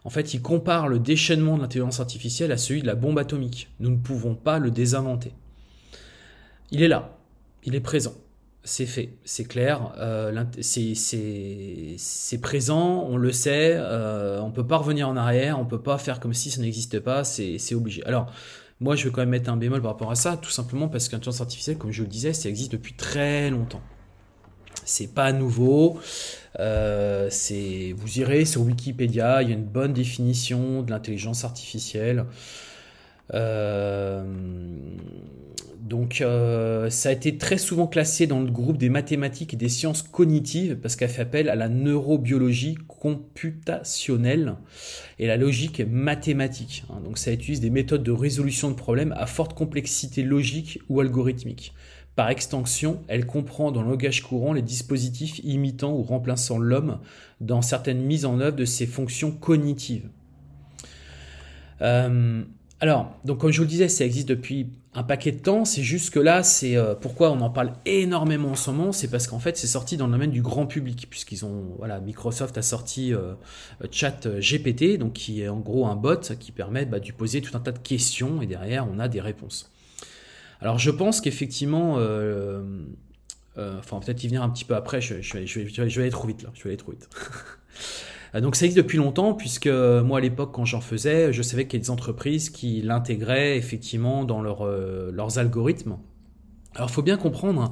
en 0.04 0.10
fait, 0.10 0.34
il 0.34 0.42
compare 0.42 0.88
le 0.88 0.98
déchaînement 0.98 1.56
de 1.56 1.62
l'intelligence 1.62 1.98
artificielle 1.98 2.52
à 2.52 2.56
celui 2.56 2.82
de 2.82 2.86
la 2.86 2.94
bombe 2.94 3.18
atomique. 3.18 3.68
Nous 3.80 3.90
ne 3.90 3.96
pouvons 3.96 4.34
pas 4.34 4.58
le 4.58 4.70
désinventer. 4.70 5.32
Il 6.70 6.82
est 6.82 6.88
là, 6.88 7.16
il 7.64 7.74
est 7.74 7.80
présent 7.80 8.14
c'est 8.66 8.84
fait, 8.84 9.10
c'est 9.24 9.44
clair, 9.44 9.92
euh, 9.98 10.44
c'est 10.60 12.40
présent, 12.42 13.06
on 13.08 13.16
le 13.16 13.30
sait, 13.30 13.74
euh, 13.76 14.40
on 14.42 14.50
peut 14.50 14.66
pas 14.66 14.78
revenir 14.78 15.08
en 15.08 15.16
arrière, 15.16 15.60
on 15.60 15.64
peut 15.64 15.80
pas 15.80 15.98
faire 15.98 16.18
comme 16.18 16.34
si 16.34 16.50
ça 16.50 16.60
n'existait 16.60 17.00
pas, 17.00 17.22
c'est 17.22 17.74
obligé. 17.74 18.04
Alors, 18.06 18.32
moi 18.80 18.96
je 18.96 19.04
vais 19.04 19.10
quand 19.12 19.20
même 19.22 19.30
mettre 19.30 19.50
un 19.50 19.56
bémol 19.56 19.80
par 19.80 19.92
rapport 19.92 20.10
à 20.10 20.16
ça, 20.16 20.36
tout 20.36 20.50
simplement 20.50 20.88
parce 20.88 21.08
qu'intelligence 21.08 21.40
artificielle, 21.40 21.78
comme 21.78 21.92
je 21.92 22.02
le 22.02 22.08
disais, 22.08 22.32
ça 22.32 22.48
existe 22.48 22.72
depuis 22.72 22.94
très 22.94 23.50
longtemps. 23.50 23.82
C'est 24.84 25.14
pas 25.14 25.32
nouveau. 25.32 26.00
Euh, 26.58 27.30
vous 27.96 28.18
irez 28.18 28.44
sur 28.44 28.62
Wikipédia, 28.62 29.42
il 29.42 29.48
y 29.48 29.52
a 29.52 29.54
une 29.54 29.64
bonne 29.64 29.92
définition 29.92 30.82
de 30.82 30.90
l'intelligence 30.90 31.44
artificielle. 31.44 32.26
Euh, 33.34 34.24
donc 35.86 36.20
euh, 36.20 36.90
ça 36.90 37.10
a 37.10 37.12
été 37.12 37.38
très 37.38 37.58
souvent 37.58 37.86
classé 37.86 38.26
dans 38.26 38.40
le 38.40 38.50
groupe 38.50 38.76
des 38.76 38.88
mathématiques 38.88 39.54
et 39.54 39.56
des 39.56 39.68
sciences 39.68 40.02
cognitives 40.02 40.74
parce 40.74 40.96
qu'elle 40.96 41.08
fait 41.08 41.22
appel 41.22 41.48
à 41.48 41.54
la 41.54 41.68
neurobiologie 41.68 42.74
computationnelle 42.88 44.56
et 45.20 45.28
la 45.28 45.36
logique 45.36 45.80
mathématique. 45.80 46.82
Hein. 46.90 47.00
Donc 47.04 47.18
ça 47.18 47.32
utilise 47.32 47.60
des 47.60 47.70
méthodes 47.70 48.02
de 48.02 48.10
résolution 48.10 48.68
de 48.68 48.74
problèmes 48.74 49.14
à 49.16 49.26
forte 49.26 49.54
complexité 49.54 50.24
logique 50.24 50.80
ou 50.88 51.00
algorithmique. 51.00 51.72
Par 52.16 52.30
extension, 52.30 53.00
elle 53.06 53.24
comprend 53.24 53.70
dans 53.70 53.82
le 53.82 53.90
langage 53.90 54.22
courant 54.22 54.54
les 54.54 54.62
dispositifs 54.62 55.38
imitant 55.44 55.92
ou 55.92 56.02
remplaçant 56.02 56.58
l'homme 56.58 56.98
dans 57.40 57.62
certaines 57.62 58.00
mises 58.00 58.24
en 58.24 58.40
œuvre 58.40 58.56
de 58.56 58.64
ses 58.64 58.86
fonctions 58.86 59.30
cognitives. 59.30 60.08
Euh, 61.80 62.42
alors, 62.80 63.16
donc 63.24 63.38
comme 63.38 63.50
je 63.50 63.58
vous 63.58 63.64
le 63.64 63.70
disais, 63.70 63.88
ça 63.88 64.04
existe 64.04 64.28
depuis 64.28 64.68
un 64.92 65.02
paquet 65.02 65.32
de 65.32 65.38
temps. 65.38 65.64
C'est 65.64 65.82
juste 65.82 66.12
que 66.12 66.18
là, 66.18 66.42
c'est 66.42 66.76
euh, 66.76 66.94
pourquoi 66.94 67.30
on 67.30 67.40
en 67.40 67.48
parle 67.48 67.72
énormément 67.86 68.50
en 68.50 68.54
ce 68.54 68.70
moment, 68.70 68.92
c'est 68.92 69.08
parce 69.08 69.26
qu'en 69.26 69.38
fait, 69.38 69.56
c'est 69.56 69.66
sorti 69.66 69.96
dans 69.96 70.06
le 70.06 70.12
domaine 70.12 70.30
du 70.30 70.42
grand 70.42 70.66
public, 70.66 71.06
puisqu'ils 71.08 71.46
ont, 71.46 71.74
voilà, 71.78 72.00
Microsoft 72.00 72.58
a 72.58 72.62
sorti 72.62 73.14
euh, 73.14 73.32
Chat 73.90 74.28
GPT, 74.40 74.98
donc 74.98 75.14
qui 75.14 75.40
est 75.40 75.48
en 75.48 75.60
gros 75.60 75.86
un 75.86 75.96
bot 75.96 76.20
qui 76.38 76.52
permet 76.52 76.84
bah, 76.84 77.00
de 77.00 77.12
poser 77.12 77.40
tout 77.40 77.56
un 77.56 77.60
tas 77.60 77.72
de 77.72 77.78
questions 77.78 78.42
et 78.42 78.46
derrière, 78.46 78.86
on 78.90 78.98
a 78.98 79.08
des 79.08 79.22
réponses. 79.22 79.72
Alors, 80.60 80.78
je 80.78 80.90
pense 80.90 81.22
qu'effectivement, 81.22 81.96
euh, 81.98 82.62
enfin 83.56 84.00
peut-être 84.00 84.22
y 84.22 84.26
venir 84.26 84.42
un 84.42 84.50
petit 84.50 84.64
peu 84.64 84.74
après. 84.74 85.00
Je, 85.00 85.20
je, 85.22 85.38
vais, 85.38 86.00
aller 86.00 86.10
trop 86.10 86.26
vite 86.26 86.42
là. 86.42 86.50
Je 86.54 86.62
vais 86.62 86.70
aller 86.70 86.76
trop 86.76 86.92
vite. 86.92 87.08
Euh, 88.36 88.40
donc 88.40 88.56
ça 88.56 88.64
existe 88.66 88.78
depuis 88.78 88.98
longtemps, 88.98 89.34
puisque 89.34 89.66
euh, 89.66 90.02
moi 90.02 90.18
à 90.18 90.20
l'époque 90.20 90.50
quand 90.52 90.64
j'en 90.64 90.80
faisais, 90.80 91.32
je 91.32 91.42
savais 91.42 91.66
qu'il 91.66 91.78
y 91.78 91.82
a 91.82 91.84
des 91.84 91.90
entreprises 91.90 92.50
qui 92.50 92.82
l'intégraient 92.82 93.56
effectivement 93.56 94.24
dans 94.24 94.42
euh, 94.64 95.10
leurs 95.12 95.38
algorithmes. 95.38 95.96
Alors 96.74 96.88
il 96.90 96.92
faut 96.92 97.02
bien 97.02 97.16
comprendre, 97.16 97.62
hein, 97.62 97.70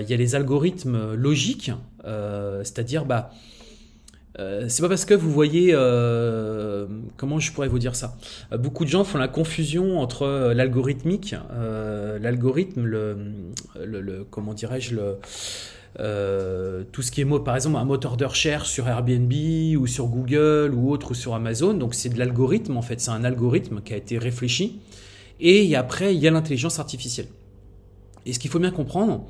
il 0.00 0.08
y 0.08 0.14
a 0.14 0.16
les 0.16 0.34
algorithmes 0.34 1.12
logiques, 1.12 1.72
c'est-à-dire 2.04 3.04
bah 3.04 3.30
c'est 4.38 4.80
pas 4.80 4.88
parce 4.88 5.04
que 5.04 5.12
vous 5.12 5.30
voyez 5.30 5.72
comment 7.18 7.38
je 7.38 7.52
pourrais 7.52 7.68
vous 7.68 7.78
dire 7.78 7.94
ça? 7.94 8.16
beaucoup 8.56 8.86
de 8.86 8.88
gens 8.88 9.04
font 9.04 9.18
la 9.18 9.28
confusion 9.28 10.00
entre 10.00 10.54
l'algorithmique, 10.54 11.34
l'algorithme, 12.18 12.84
le, 12.84 13.18
le, 13.84 14.24
comment 14.30 14.54
dirais-je 14.54 14.94
le 14.94 15.18
euh, 16.00 16.84
tout 16.92 17.02
ce 17.02 17.10
qui 17.10 17.22
est 17.22 17.44
par 17.44 17.56
exemple 17.56 17.76
un 17.76 17.84
moteur 17.84 18.16
de 18.16 18.24
recherche 18.24 18.68
sur 18.68 18.88
Airbnb 18.88 19.32
ou 19.76 19.86
sur 19.86 20.06
Google 20.06 20.72
ou 20.74 20.90
autre 20.90 21.12
ou 21.12 21.14
sur 21.14 21.34
Amazon. 21.34 21.74
Donc 21.74 21.94
c'est 21.94 22.08
de 22.08 22.18
l'algorithme 22.18 22.76
en 22.76 22.82
fait, 22.82 23.00
c'est 23.00 23.10
un 23.10 23.24
algorithme 23.24 23.80
qui 23.80 23.94
a 23.94 23.96
été 23.96 24.18
réfléchi. 24.18 24.80
Et 25.40 25.74
après 25.76 26.14
il 26.14 26.20
y 26.20 26.28
a 26.28 26.30
l'intelligence 26.30 26.78
artificielle. 26.78 27.28
Et 28.26 28.32
ce 28.32 28.38
qu'il 28.38 28.50
faut 28.50 28.58
bien 28.58 28.70
comprendre, 28.70 29.26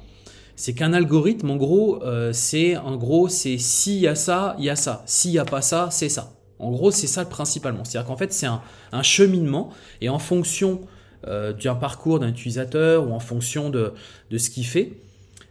c'est 0.57 0.75
qu'un 0.75 0.93
algorithme 0.93 1.51
en 1.51 1.57
gros, 1.57 2.03
euh, 2.03 2.33
c'est 2.33 2.77
en 2.77 2.97
gros 2.97 3.29
c'est 3.29 3.59
s'il 3.59 4.01
y 4.01 4.07
a 4.07 4.15
ça, 4.15 4.57
il 4.59 4.65
y 4.65 4.71
a 4.71 4.77
ça. 4.77 5.03
S'il 5.07 5.31
n'y 5.31 5.39
a 5.39 5.45
pas 5.45 5.63
ça, 5.63 5.89
c'est 5.91 6.09
ça. 6.09 6.33
En 6.59 6.71
gros, 6.71 6.91
c'est 6.91 7.07
ça 7.07 7.25
principalement. 7.25 7.85
C'est-à-dire 7.85 8.09
qu'en 8.09 8.17
fait, 8.17 8.33
c'est 8.33 8.47
un, 8.47 9.03
cheminement 9.03 9.71
et 10.01 10.09
en 10.09 10.19
fonction 10.19 10.81
euh, 11.27 11.53
d'un 11.53 11.75
parcours 11.75 12.19
d'un 12.19 12.29
utilisateur 12.29 13.09
ou 13.09 13.13
en 13.13 13.21
fonction 13.21 13.71
de, 13.71 13.93
ce 14.37 14.51
qu'il 14.51 14.67
fait, 14.67 14.93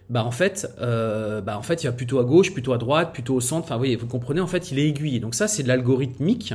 bah 0.10 0.24
en 0.24 0.32
fait, 0.32 0.72
euh, 0.80 1.42
bah 1.42 1.58
en 1.58 1.62
fait, 1.62 1.84
il 1.84 1.88
va 1.88 1.94
plutôt 1.94 2.20
à 2.20 2.24
gauche, 2.24 2.54
plutôt 2.54 2.74
à 2.74 2.78
droite, 2.78 3.12
plutôt 3.14 3.36
au 3.36 3.42
centre. 3.42 3.66
Enfin, 3.66 3.76
vous 3.76 3.82
voyez, 3.82 3.96
vous 3.96 4.08
comprenez, 4.08 4.40
en 4.40 4.48
fait, 4.48 4.72
il 4.72 4.80
est 4.80 4.88
aiguillé. 4.88 5.20
Donc 5.20 5.36
ça, 5.36 5.48
c'est 5.48 5.64
de 5.64 5.68
l'algorithmique. 5.68 6.54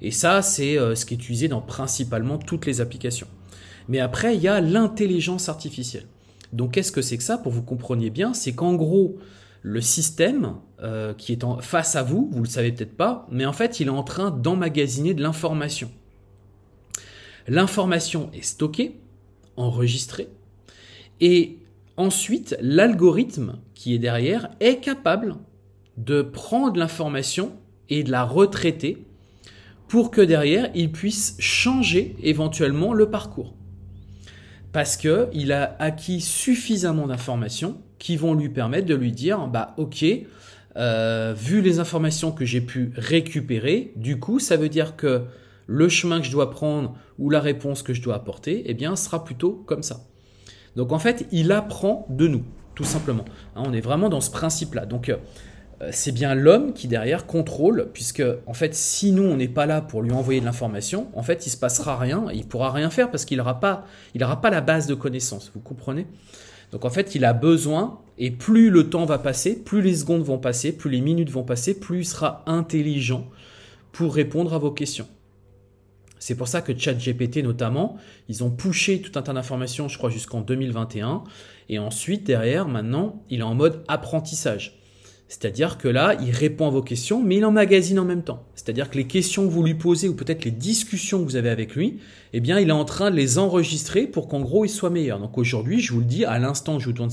Et 0.00 0.10
ça, 0.10 0.42
c'est 0.42 0.78
euh, 0.78 0.94
ce 0.94 1.04
qui 1.06 1.14
est 1.14 1.16
utilisé 1.16 1.48
dans 1.48 1.60
principalement 1.60 2.38
toutes 2.38 2.66
les 2.66 2.80
applications. 2.80 3.28
Mais 3.88 4.00
après, 4.00 4.34
il 4.34 4.42
y 4.42 4.48
a 4.48 4.60
l'intelligence 4.60 5.48
artificielle. 5.48 6.06
Donc 6.52 6.72
qu'est-ce 6.72 6.92
que 6.92 7.02
c'est 7.02 7.16
que 7.16 7.22
ça? 7.22 7.38
Pour 7.38 7.52
vous 7.52 7.62
compreniez 7.62 8.10
bien, 8.10 8.34
c'est 8.34 8.52
qu'en 8.52 8.74
gros, 8.74 9.16
le 9.62 9.80
système 9.80 10.54
euh, 10.82 11.12
qui 11.14 11.32
est 11.32 11.44
en, 11.44 11.58
face 11.58 11.96
à 11.96 12.02
vous, 12.02 12.28
vous 12.32 12.42
le 12.42 12.48
savez 12.48 12.72
peut-être 12.72 12.96
pas, 12.96 13.26
mais 13.30 13.46
en 13.46 13.52
fait, 13.52 13.80
il 13.80 13.88
est 13.88 13.90
en 13.90 14.02
train 14.02 14.30
d'emmagasiner 14.30 15.14
de 15.14 15.22
l'information. 15.22 15.90
L'information 17.48 18.30
est 18.32 18.44
stockée, 18.44 19.00
enregistrée, 19.56 20.28
et 21.20 21.58
ensuite, 21.96 22.56
l'algorithme 22.60 23.58
qui 23.74 23.94
est 23.94 23.98
derrière 23.98 24.50
est 24.60 24.80
capable 24.80 25.36
de 25.96 26.22
prendre 26.22 26.78
l'information 26.78 27.52
et 27.88 28.02
de 28.02 28.10
la 28.10 28.24
retraiter 28.24 29.06
pour 29.88 30.10
que 30.10 30.20
derrière, 30.20 30.70
il 30.74 30.90
puisse 30.92 31.36
changer 31.38 32.16
éventuellement 32.22 32.92
le 32.92 33.08
parcours 33.10 33.56
parce 34.76 34.98
qu'il 34.98 35.52
a 35.52 35.74
acquis 35.78 36.20
suffisamment 36.20 37.06
d'informations 37.06 37.80
qui 37.98 38.18
vont 38.18 38.34
lui 38.34 38.50
permettre 38.50 38.86
de 38.86 38.94
lui 38.94 39.10
dire, 39.10 39.46
bah 39.46 39.72
ok, 39.78 40.04
euh, 40.76 41.34
vu 41.34 41.62
les 41.62 41.78
informations 41.78 42.30
que 42.30 42.44
j'ai 42.44 42.60
pu 42.60 42.92
récupérer, 42.94 43.94
du 43.96 44.20
coup, 44.20 44.38
ça 44.38 44.58
veut 44.58 44.68
dire 44.68 44.94
que 44.94 45.24
le 45.66 45.88
chemin 45.88 46.20
que 46.20 46.26
je 46.26 46.30
dois 46.30 46.50
prendre 46.50 46.94
ou 47.18 47.30
la 47.30 47.40
réponse 47.40 47.82
que 47.82 47.94
je 47.94 48.02
dois 48.02 48.16
apporter, 48.16 48.64
eh 48.66 48.74
bien, 48.74 48.96
sera 48.96 49.24
plutôt 49.24 49.64
comme 49.66 49.82
ça. 49.82 50.04
Donc 50.76 50.92
en 50.92 50.98
fait, 50.98 51.26
il 51.32 51.50
apprend 51.52 52.06
de 52.10 52.28
nous, 52.28 52.44
tout 52.74 52.84
simplement. 52.84 53.24
Hein, 53.56 53.62
on 53.66 53.72
est 53.72 53.80
vraiment 53.80 54.08
dans 54.08 54.20
ce 54.20 54.30
principe-là. 54.30 54.86
Donc 54.86 55.08
euh, 55.08 55.16
euh, 55.82 55.88
c'est 55.90 56.12
bien 56.12 56.34
l'homme 56.34 56.72
qui 56.72 56.86
derrière 56.86 57.26
contrôle, 57.26 57.88
puisque 57.92 58.22
en 58.46 58.54
fait, 58.54 58.74
si 58.74 59.12
nous 59.12 59.24
on 59.24 59.36
n'est 59.36 59.48
pas 59.48 59.66
là 59.66 59.80
pour 59.80 60.02
lui 60.02 60.12
envoyer 60.12 60.40
de 60.40 60.44
l'information, 60.44 61.08
en 61.14 61.22
fait, 61.22 61.46
il 61.46 61.50
se 61.50 61.56
passera 61.56 61.96
rien, 61.96 62.26
il 62.32 62.46
pourra 62.46 62.70
rien 62.70 62.90
faire 62.90 63.10
parce 63.10 63.24
qu'il 63.24 63.38
n'aura 63.38 63.58
pas, 63.58 63.84
il 64.14 64.24
pas 64.42 64.50
la 64.50 64.60
base 64.60 64.86
de 64.86 64.94
connaissances. 64.94 65.50
Vous 65.54 65.60
comprenez? 65.60 66.06
Donc 66.72 66.84
en 66.84 66.90
fait, 66.90 67.14
il 67.14 67.24
a 67.24 67.32
besoin, 67.32 68.00
et 68.18 68.30
plus 68.30 68.70
le 68.70 68.90
temps 68.90 69.04
va 69.04 69.18
passer, 69.18 69.62
plus 69.62 69.82
les 69.82 69.94
secondes 69.96 70.22
vont 70.22 70.38
passer, 70.38 70.72
plus 70.72 70.90
les 70.90 71.00
minutes 71.00 71.30
vont 71.30 71.44
passer, 71.44 71.78
plus 71.78 72.00
il 72.00 72.04
sera 72.04 72.42
intelligent 72.46 73.26
pour 73.92 74.14
répondre 74.14 74.52
à 74.52 74.58
vos 74.58 74.72
questions. 74.72 75.06
C'est 76.18 76.34
pour 76.34 76.48
ça 76.48 76.62
que 76.62 76.76
ChatGPT 76.76 77.42
notamment, 77.42 77.96
ils 78.28 78.42
ont 78.42 78.50
poussé 78.50 79.00
tout 79.00 79.18
un 79.18 79.22
tas 79.22 79.32
d'informations, 79.32 79.88
je 79.88 79.98
crois, 79.98 80.10
jusqu'en 80.10 80.40
2021. 80.40 81.24
Et 81.68 81.78
ensuite, 81.78 82.24
derrière, 82.24 82.68
maintenant, 82.68 83.22
il 83.30 83.40
est 83.40 83.44
en 83.44 83.54
mode 83.54 83.82
apprentissage. 83.88 84.80
C'est-à-dire 85.28 85.76
que 85.76 85.88
là, 85.88 86.16
il 86.22 86.30
répond 86.30 86.68
à 86.68 86.70
vos 86.70 86.82
questions, 86.82 87.20
mais 87.20 87.36
il 87.36 87.44
emmagasine 87.44 87.98
en 87.98 88.04
même 88.04 88.22
temps. 88.22 88.44
C'est-à-dire 88.54 88.88
que 88.88 88.96
les 88.96 89.08
questions 89.08 89.44
que 89.44 89.50
vous 89.50 89.64
lui 89.64 89.74
posez 89.74 90.08
ou 90.08 90.14
peut-être 90.14 90.44
les 90.44 90.52
discussions 90.52 91.18
que 91.18 91.24
vous 91.24 91.34
avez 91.34 91.50
avec 91.50 91.74
lui, 91.74 91.98
eh 92.32 92.38
bien, 92.38 92.60
il 92.60 92.68
est 92.68 92.72
en 92.72 92.84
train 92.84 93.10
de 93.10 93.16
les 93.16 93.38
enregistrer 93.38 94.06
pour 94.06 94.28
qu'en 94.28 94.40
gros, 94.40 94.64
il 94.64 94.68
soit 94.68 94.90
meilleur. 94.90 95.18
Donc 95.18 95.36
aujourd'hui, 95.36 95.80
je 95.80 95.92
vous 95.92 95.98
le 95.98 96.04
dis, 96.04 96.24
à 96.24 96.38
l'instant 96.38 96.76
que 96.76 96.82
je 96.84 96.86
vous 96.86 96.92
tourne 96.92 97.10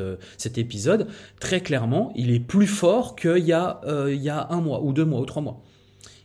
euh, 0.00 0.16
cet 0.36 0.58
épisode, 0.58 1.08
très 1.40 1.62
clairement, 1.62 2.12
il 2.14 2.30
est 2.30 2.40
plus 2.40 2.66
fort 2.66 3.16
qu'il 3.16 3.38
y, 3.38 3.54
a, 3.54 3.80
euh, 3.86 4.14
y 4.14 4.28
a 4.28 4.48
un 4.50 4.60
mois, 4.60 4.82
ou 4.82 4.92
deux 4.92 5.06
mois, 5.06 5.20
ou 5.20 5.24
trois 5.24 5.42
mois. 5.42 5.62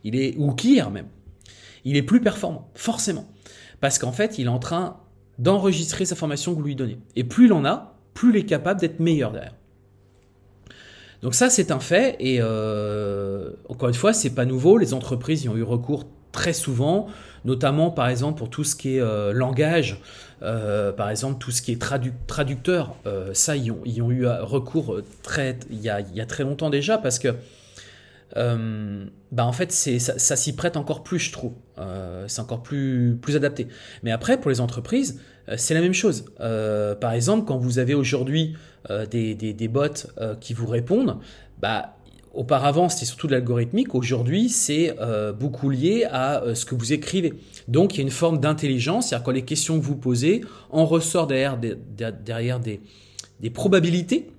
Il 0.04 0.16
est, 0.16 0.34
ou 0.36 0.52
qu'hier 0.52 0.90
même. 0.90 1.06
Il 1.84 1.96
est 1.96 2.02
plus 2.02 2.20
performant, 2.20 2.70
forcément. 2.74 3.26
Parce 3.80 3.98
qu'en 3.98 4.12
fait, 4.12 4.38
il 4.38 4.46
est 4.46 4.50
en 4.50 4.58
train 4.58 4.98
d'enregistrer 5.38 6.04
sa 6.04 6.14
formation 6.14 6.52
que 6.52 6.58
vous 6.58 6.66
lui 6.66 6.76
donnez. 6.76 6.98
Et 7.16 7.24
plus 7.24 7.46
il 7.46 7.52
en 7.52 7.64
a, 7.64 7.96
plus 8.14 8.30
il 8.30 8.36
est 8.36 8.44
capable 8.44 8.80
d'être 8.80 9.00
meilleur 9.00 9.32
derrière. 9.32 9.54
Donc 11.22 11.34
ça, 11.34 11.50
c'est 11.50 11.70
un 11.70 11.80
fait. 11.80 12.16
Et 12.20 12.38
euh, 12.40 13.50
encore 13.68 13.88
une 13.88 13.94
fois, 13.94 14.12
c'est 14.12 14.34
pas 14.34 14.44
nouveau. 14.44 14.76
Les 14.78 14.92
entreprises 14.92 15.44
y 15.44 15.48
ont 15.48 15.56
eu 15.56 15.62
recours 15.62 16.04
très 16.32 16.52
souvent, 16.52 17.08
notamment 17.44 17.90
par 17.90 18.08
exemple 18.08 18.38
pour 18.38 18.48
tout 18.48 18.64
ce 18.64 18.74
qui 18.74 18.96
est 18.96 19.00
euh, 19.00 19.32
langage, 19.32 20.00
euh, 20.42 20.90
par 20.90 21.10
exemple 21.10 21.38
tout 21.38 21.50
ce 21.50 21.60
qui 21.60 21.72
est 21.72 21.80
traducteur. 22.26 22.96
ça, 23.34 23.56
ils 23.56 23.70
ont, 23.70 23.82
ont, 23.84 24.10
eu 24.10 24.26
recours 24.26 24.96
il 25.70 25.80
y 25.80 25.90
a 25.90 26.26
très 26.26 26.42
longtemps 26.42 26.70
déjà 26.70 26.98
parce 26.98 27.18
que 27.18 27.34
bah 28.34 29.46
en 29.46 29.52
fait, 29.52 29.72
ça, 29.72 30.36
s'y 30.36 30.54
prête 30.54 30.76
encore 30.76 31.02
plus, 31.02 31.18
je 31.18 31.32
trouve. 31.32 31.52
c'est 32.26 32.40
encore 32.40 32.62
plus, 32.62 33.18
plus 33.20 33.36
adapté. 33.36 33.68
Mais 34.02 34.10
après, 34.10 34.40
pour 34.40 34.50
les 34.50 34.60
entreprises, 34.60 35.20
c'est 35.56 35.74
la 35.74 35.80
même 35.80 35.94
chose. 35.94 36.24
par 36.38 37.12
exemple, 37.12 37.46
quand 37.46 37.58
vous 37.58 37.78
avez 37.78 37.94
aujourd'hui 37.94 38.54
euh, 38.90 39.06
des, 39.06 39.34
des, 39.34 39.68
bots 39.68 40.08
euh, 40.18 40.34
qui 40.34 40.54
vous 40.54 40.66
répondent, 40.66 41.18
bah, 41.60 41.94
auparavant 42.34 42.88
c'était 42.88 43.06
surtout 43.06 43.28
de 43.28 43.32
l'algorithmique, 43.32 43.94
aujourd'hui 43.94 44.48
c'est 44.48 44.96
euh, 45.00 45.32
beaucoup 45.32 45.70
lié 45.70 46.04
à 46.10 46.42
ce 46.54 46.64
que 46.64 46.74
vous 46.74 46.92
écrivez. 46.92 47.34
Donc 47.68 47.94
il 47.94 47.98
y 47.98 48.00
a 48.00 48.02
une 48.02 48.10
forme 48.10 48.40
d'intelligence, 48.40 49.08
c'est-à-dire 49.08 49.24
quand 49.24 49.30
les 49.30 49.44
questions 49.44 49.78
que 49.78 49.84
vous 49.84 49.94
posez, 49.94 50.40
en 50.70 50.84
ressort 50.84 51.28
derrière 51.28 51.60
derrière 52.24 52.58
des, 52.58 52.80
des 53.38 53.50
probabilités 53.50 54.32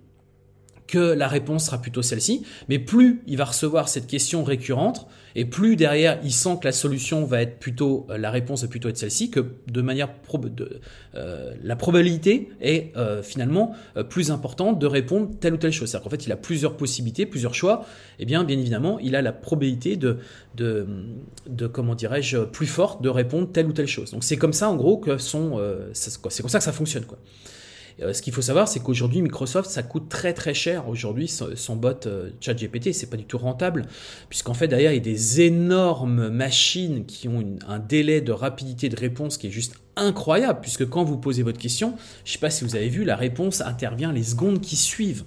que 0.88 0.98
la 0.98 1.28
réponse 1.28 1.66
sera 1.66 1.82
plutôt 1.82 2.02
celle-ci, 2.02 2.44
mais 2.70 2.80
plus 2.80 3.22
il 3.28 3.38
va 3.38 3.46
recevoir 3.46 3.90
cette 3.90 4.08
question 4.08 4.44
récurrente, 4.44 5.08
et 5.36 5.46
plus 5.46 5.76
derrière 5.76 6.20
il 6.24 6.32
sent 6.32 6.58
que 6.62 6.66
la 6.66 6.72
solution 6.72 7.26
va 7.26 7.42
être 7.42 7.58
plutôt, 7.60 8.06
euh, 8.10 8.18
la 8.18 8.30
réponse 8.32 8.62
va 8.62 8.68
plutôt 8.68 8.90
être 8.90 8.98
celle-ci, 8.98 9.32
que 9.32 9.40
de 9.68 9.82
manière 9.82 10.10
de, 10.34 10.80
euh, 11.16 11.54
la 11.64 11.76
probabilité 11.76 12.50
est 12.62 12.96
euh, 12.98 13.24
finalement 13.24 13.76
plus 14.10 14.32
importante 14.32 14.80
de 14.80 14.88
répondre 14.88 15.30
telle 15.40 15.54
ou 15.54 15.58
telle 15.58 15.72
chose. 15.72 15.90
C'est-à-dire 15.90 16.04
qu'en 16.04 16.10
fait 16.10 16.26
il 16.26 16.32
a 16.32 16.38
plusieurs 16.38 16.78
possibilités, 16.78 17.26
plusieurs 17.26 17.56
choix, 17.56 17.86
et 18.20 18.26
bien 18.26 18.44
bien 18.44 18.60
évidemment 18.60 19.00
il 19.00 19.16
a 19.16 19.22
la 19.22 19.32
probabilité 19.32 19.98
de, 19.98 20.18
comment 21.72 21.96
dirais-je, 21.96 22.40
plus 22.40 22.68
forte 22.68 23.02
de 23.02 23.10
répondre 23.10 23.52
telle 23.52 23.68
ou 23.68 23.74
telle 23.74 23.88
chose. 23.88 24.12
Donc 24.12 24.24
c'est 24.24 24.38
comme 24.38 24.54
ça 24.54 24.70
en 24.70 24.76
gros 24.76 24.98
que 24.98 25.18
c'est 25.18 26.22
comme 26.22 26.50
ça 26.50 26.60
que 26.60 26.64
ça 26.64 26.72
fonctionne 26.72 27.06
quoi. 27.06 27.18
Euh, 28.02 28.14
ce 28.14 28.22
qu'il 28.22 28.34
faut 28.34 28.42
savoir, 28.42 28.68
c'est 28.68 28.80
qu'aujourd'hui, 28.80 29.22
Microsoft, 29.22 29.70
ça 29.70 29.84
coûte 29.84 30.10
très 30.10 30.34
très 30.34 30.54
cher 30.54 30.88
aujourd'hui 30.90 31.28
son, 31.28 31.76
bot 31.76 32.06
euh, 32.06 32.32
ChatGPT. 32.40 32.94
C'est 32.94 33.10
pas 33.10 33.18
du 33.18 33.26
tout 33.26 33.38
rentable, 33.38 33.86
puisqu'en 34.30 34.54
fait, 34.54 34.68
derrière, 34.68 34.92
il 34.92 34.96
y 34.96 35.00
a 35.00 35.04
des 35.04 35.42
énormes 35.42 36.30
machines 36.30 37.06
qui 37.06 37.28
ont 37.28 37.44
un 37.68 37.80
délai 37.80 38.22
de 38.22 38.32
rapidité 38.32 38.90
de 38.90 38.96
réponse 38.96 39.38
qui 39.38 39.48
est 39.48 39.52
juste 39.52 39.76
incroyable, 39.96 40.60
puisque 40.62 40.88
quand 40.90 41.04
vous 41.04 41.18
posez 41.18 41.44
votre 41.44 41.60
question, 41.60 41.96
je 42.26 42.32
sais 42.32 42.40
pas 42.40 42.50
si 42.50 42.64
vous 42.64 42.76
avez 42.76 42.90
vu, 42.90 43.04
la 43.04 43.16
réponse 43.16 43.62
intervient 43.62 44.12
les 44.12 44.24
secondes 44.24 44.60
qui 44.60 44.76
suivent. 44.76 45.24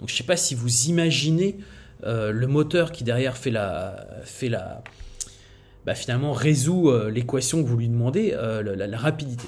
Donc 0.00 0.08
je 0.08 0.16
sais 0.16 0.24
pas 0.24 0.36
si 0.36 0.54
vous 0.54 0.86
imaginez 0.86 1.58
euh, 2.04 2.32
le 2.32 2.46
moteur 2.46 2.90
qui 2.90 3.04
derrière 3.04 3.36
fait 3.36 3.50
la, 3.50 4.08
fait 4.24 4.48
la, 4.48 4.82
bah, 5.86 5.94
finalement 5.94 6.32
résout 6.32 6.90
l'équation 7.08 7.62
que 7.62 7.68
vous 7.68 7.76
lui 7.76 7.88
demandez, 7.88 8.32
la 8.32 8.98
rapidité. 8.98 9.46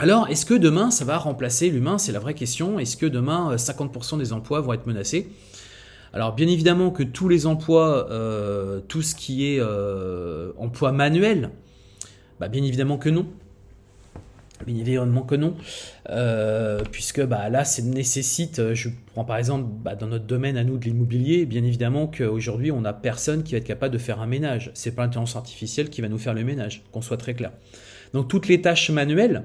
Alors, 0.00 0.28
est-ce 0.28 0.46
que 0.46 0.54
demain, 0.54 0.92
ça 0.92 1.04
va 1.04 1.18
remplacer 1.18 1.70
l'humain? 1.70 1.98
C'est 1.98 2.12
la 2.12 2.20
vraie 2.20 2.34
question. 2.34 2.78
Est-ce 2.78 2.96
que 2.96 3.06
demain, 3.06 3.56
50% 3.56 4.14
euh, 4.14 4.18
des 4.18 4.32
emplois 4.32 4.60
vont 4.60 4.72
être 4.72 4.86
menacés? 4.86 5.28
Alors, 6.12 6.36
bien 6.36 6.46
évidemment 6.46 6.90
que 6.90 7.02
tous 7.02 7.28
les 7.28 7.46
emplois, 7.46 8.08
euh, 8.12 8.80
tout 8.86 9.02
ce 9.02 9.16
qui 9.16 9.52
est 9.52 9.58
euh, 9.58 10.52
emploi 10.56 10.92
manuel, 10.92 11.50
bah, 12.38 12.46
bien 12.46 12.62
évidemment 12.62 12.96
que 12.96 13.08
non. 13.08 13.26
Bien 14.66 14.76
évidemment 14.76 15.22
que 15.22 15.34
non, 15.34 15.56
puisque 16.92 17.24
bah, 17.24 17.48
là, 17.48 17.64
ça 17.64 17.82
nécessite, 17.82 18.74
je 18.74 18.88
prends 19.12 19.24
par 19.24 19.36
exemple 19.36 19.66
bah, 19.68 19.94
dans 19.94 20.08
notre 20.08 20.26
domaine 20.26 20.56
à 20.56 20.64
nous 20.64 20.78
de 20.78 20.84
l'immobilier, 20.84 21.46
bien 21.46 21.62
évidemment 21.62 22.08
qu'aujourd'hui, 22.08 22.72
on 22.72 22.80
n'a 22.80 22.92
personne 22.92 23.44
qui 23.44 23.52
va 23.52 23.58
être 23.58 23.64
capable 23.64 23.92
de 23.92 23.98
faire 23.98 24.20
un 24.20 24.26
ménage. 24.26 24.72
C'est 24.74 24.90
pas 24.92 25.02
l'intelligence 25.02 25.36
artificielle 25.36 25.90
qui 25.90 26.00
va 26.00 26.08
nous 26.08 26.18
faire 26.18 26.34
le 26.34 26.42
ménage, 26.42 26.82
qu'on 26.90 27.02
soit 27.02 27.16
très 27.16 27.34
clair. 27.34 27.52
Donc 28.14 28.26
toutes 28.26 28.48
les 28.48 28.60
tâches 28.60 28.90
manuelles, 28.90 29.44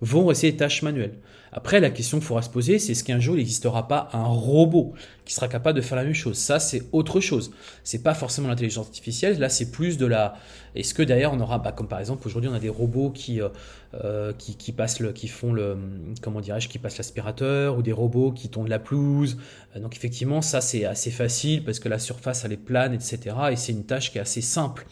vont 0.00 0.26
rester 0.26 0.50
des 0.52 0.56
tâches 0.56 0.82
manuelles. 0.82 1.18
Après, 1.56 1.80
la 1.80 1.88
question 1.88 2.18
qu'il 2.18 2.26
faudra 2.26 2.42
se 2.42 2.50
poser, 2.50 2.78
c'est 2.78 2.92
est-ce 2.92 3.02
qu'un 3.02 3.18
jour 3.18 3.34
il 3.34 3.38
n'existera 3.38 3.88
pas 3.88 4.10
un 4.12 4.26
robot 4.26 4.92
qui 5.24 5.32
sera 5.32 5.48
capable 5.48 5.76
de 5.76 5.82
faire 5.82 5.96
la 5.96 6.04
même 6.04 6.12
chose? 6.12 6.36
Ça, 6.36 6.60
c'est 6.60 6.82
autre 6.92 7.18
chose. 7.20 7.50
C'est 7.82 8.02
pas 8.02 8.12
forcément 8.12 8.48
l'intelligence 8.48 8.86
artificielle. 8.86 9.38
Là, 9.38 9.48
c'est 9.48 9.70
plus 9.70 9.96
de 9.96 10.04
la. 10.04 10.34
Est-ce 10.74 10.92
que 10.92 11.02
d'ailleurs 11.02 11.32
on 11.32 11.40
aura, 11.40 11.58
bah, 11.58 11.72
comme 11.72 11.88
par 11.88 11.98
exemple 11.98 12.26
aujourd'hui, 12.28 12.50
on 12.50 12.54
a 12.54 12.58
des 12.58 12.68
robots 12.68 13.10
qui, 13.10 13.40
euh, 13.40 13.48
euh, 13.94 14.34
qui, 14.36 14.72
passent 14.72 15.00
font 15.28 15.54
le, 15.54 15.78
comment 16.20 16.42
dirais-je, 16.42 16.68
qui 16.68 16.78
passent 16.78 16.98
l'aspirateur 16.98 17.78
ou 17.78 17.82
des 17.82 17.92
robots 17.92 18.32
qui 18.32 18.50
tondent 18.50 18.68
la 18.68 18.78
pelouse. 18.78 19.38
Euh, 19.74 19.80
donc 19.80 19.96
effectivement, 19.96 20.42
ça 20.42 20.60
c'est 20.60 20.84
assez 20.84 21.10
facile 21.10 21.64
parce 21.64 21.78
que 21.78 21.88
la 21.88 21.98
surface 21.98 22.44
elle 22.44 22.52
est 22.52 22.58
plane, 22.58 22.92
etc. 22.92 23.34
Et 23.52 23.56
c'est 23.56 23.72
une 23.72 23.84
tâche 23.86 24.12
qui 24.12 24.18
est 24.18 24.20
assez 24.20 24.42
simple. 24.42 24.86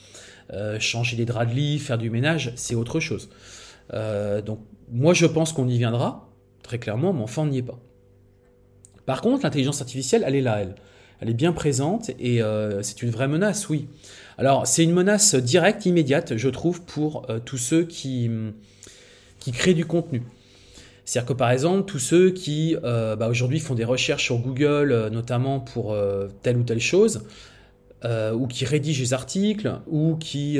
changer 0.79 1.17
les 1.17 1.27
draps 1.27 1.51
de 1.51 1.57
lit, 1.57 1.79
faire 1.79 1.99
du 1.99 2.09
ménage, 2.09 2.53
c'est 2.57 2.75
autre 2.75 3.01
chose. 3.01 3.29
donc 3.93 4.61
moi, 4.91 5.15
je 5.15 5.27
pense 5.27 5.53
qu'on 5.53 5.69
y 5.69 5.79
viendra, 5.79 6.29
très 6.63 6.79
clairement, 6.79 7.13
mais 7.13 7.23
enfin, 7.23 7.43
on 7.43 7.47
n'y 7.47 7.59
est 7.59 7.63
pas. 7.63 7.79
Par 9.07 9.21
contre, 9.21 9.45
l'intelligence 9.45 9.81
artificielle, 9.81 10.25
elle 10.27 10.35
est 10.35 10.41
là, 10.41 10.61
elle. 10.61 10.75
Elle 11.21 11.31
est 11.31 11.35
bien 11.35 11.53
présente 11.53 12.11
et 12.19 12.41
c'est 12.83 13.03
une 13.03 13.11
vraie 13.11 13.29
menace, 13.29 13.69
oui. 13.69 13.89
Alors, 14.37 14.67
c'est 14.67 14.83
une 14.83 14.93
menace 14.93 15.35
directe, 15.35 15.87
immédiate, 15.87 16.37
je 16.37 16.49
trouve, 16.49 16.83
pour 16.83 17.27
tous 17.45 17.57
ceux 17.57 17.85
qui, 17.85 18.31
qui 19.39 19.53
créent 19.53 19.75
du 19.75 19.87
contenu. 19.87 20.23
C'est-à-dire 21.05 21.29
que 21.29 21.33
par 21.35 21.51
exemple, 21.51 21.85
tous 21.85 21.99
ceux 21.99 22.31
qui 22.31 22.77
euh, 22.83 23.15
bah, 23.15 23.29
aujourd'hui 23.29 23.61
font 23.61 23.75
des 23.75 23.85
recherches 23.85 24.25
sur 24.25 24.39
Google, 24.39 24.93
euh, 24.93 25.11
notamment 25.11 25.61
pour 25.61 25.93
euh, 25.93 26.29
telle 26.43 26.57
ou 26.57 26.63
telle 26.63 26.81
chose, 26.81 27.25
ou 28.35 28.47
qui 28.49 28.67
rédigent 28.67 29.01
des 29.01 29.15
articles, 29.15 29.81
ou 29.87 30.17
qui... 30.17 30.59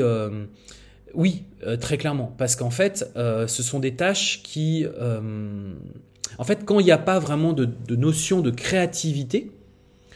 oui, 1.15 1.43
très 1.81 1.97
clairement. 1.97 2.33
Parce 2.37 2.55
qu'en 2.55 2.69
fait, 2.69 3.11
ce 3.15 3.63
sont 3.63 3.79
des 3.79 3.95
tâches 3.95 4.41
qui... 4.43 4.85
en 6.37 6.43
fait, 6.43 6.65
quand 6.65 6.79
il 6.79 6.85
n'y 6.85 6.91
a 6.91 6.97
pas 6.97 7.19
vraiment 7.19 7.53
de, 7.53 7.95
notion 7.95 8.41
de 8.41 8.51
créativité, 8.51 9.51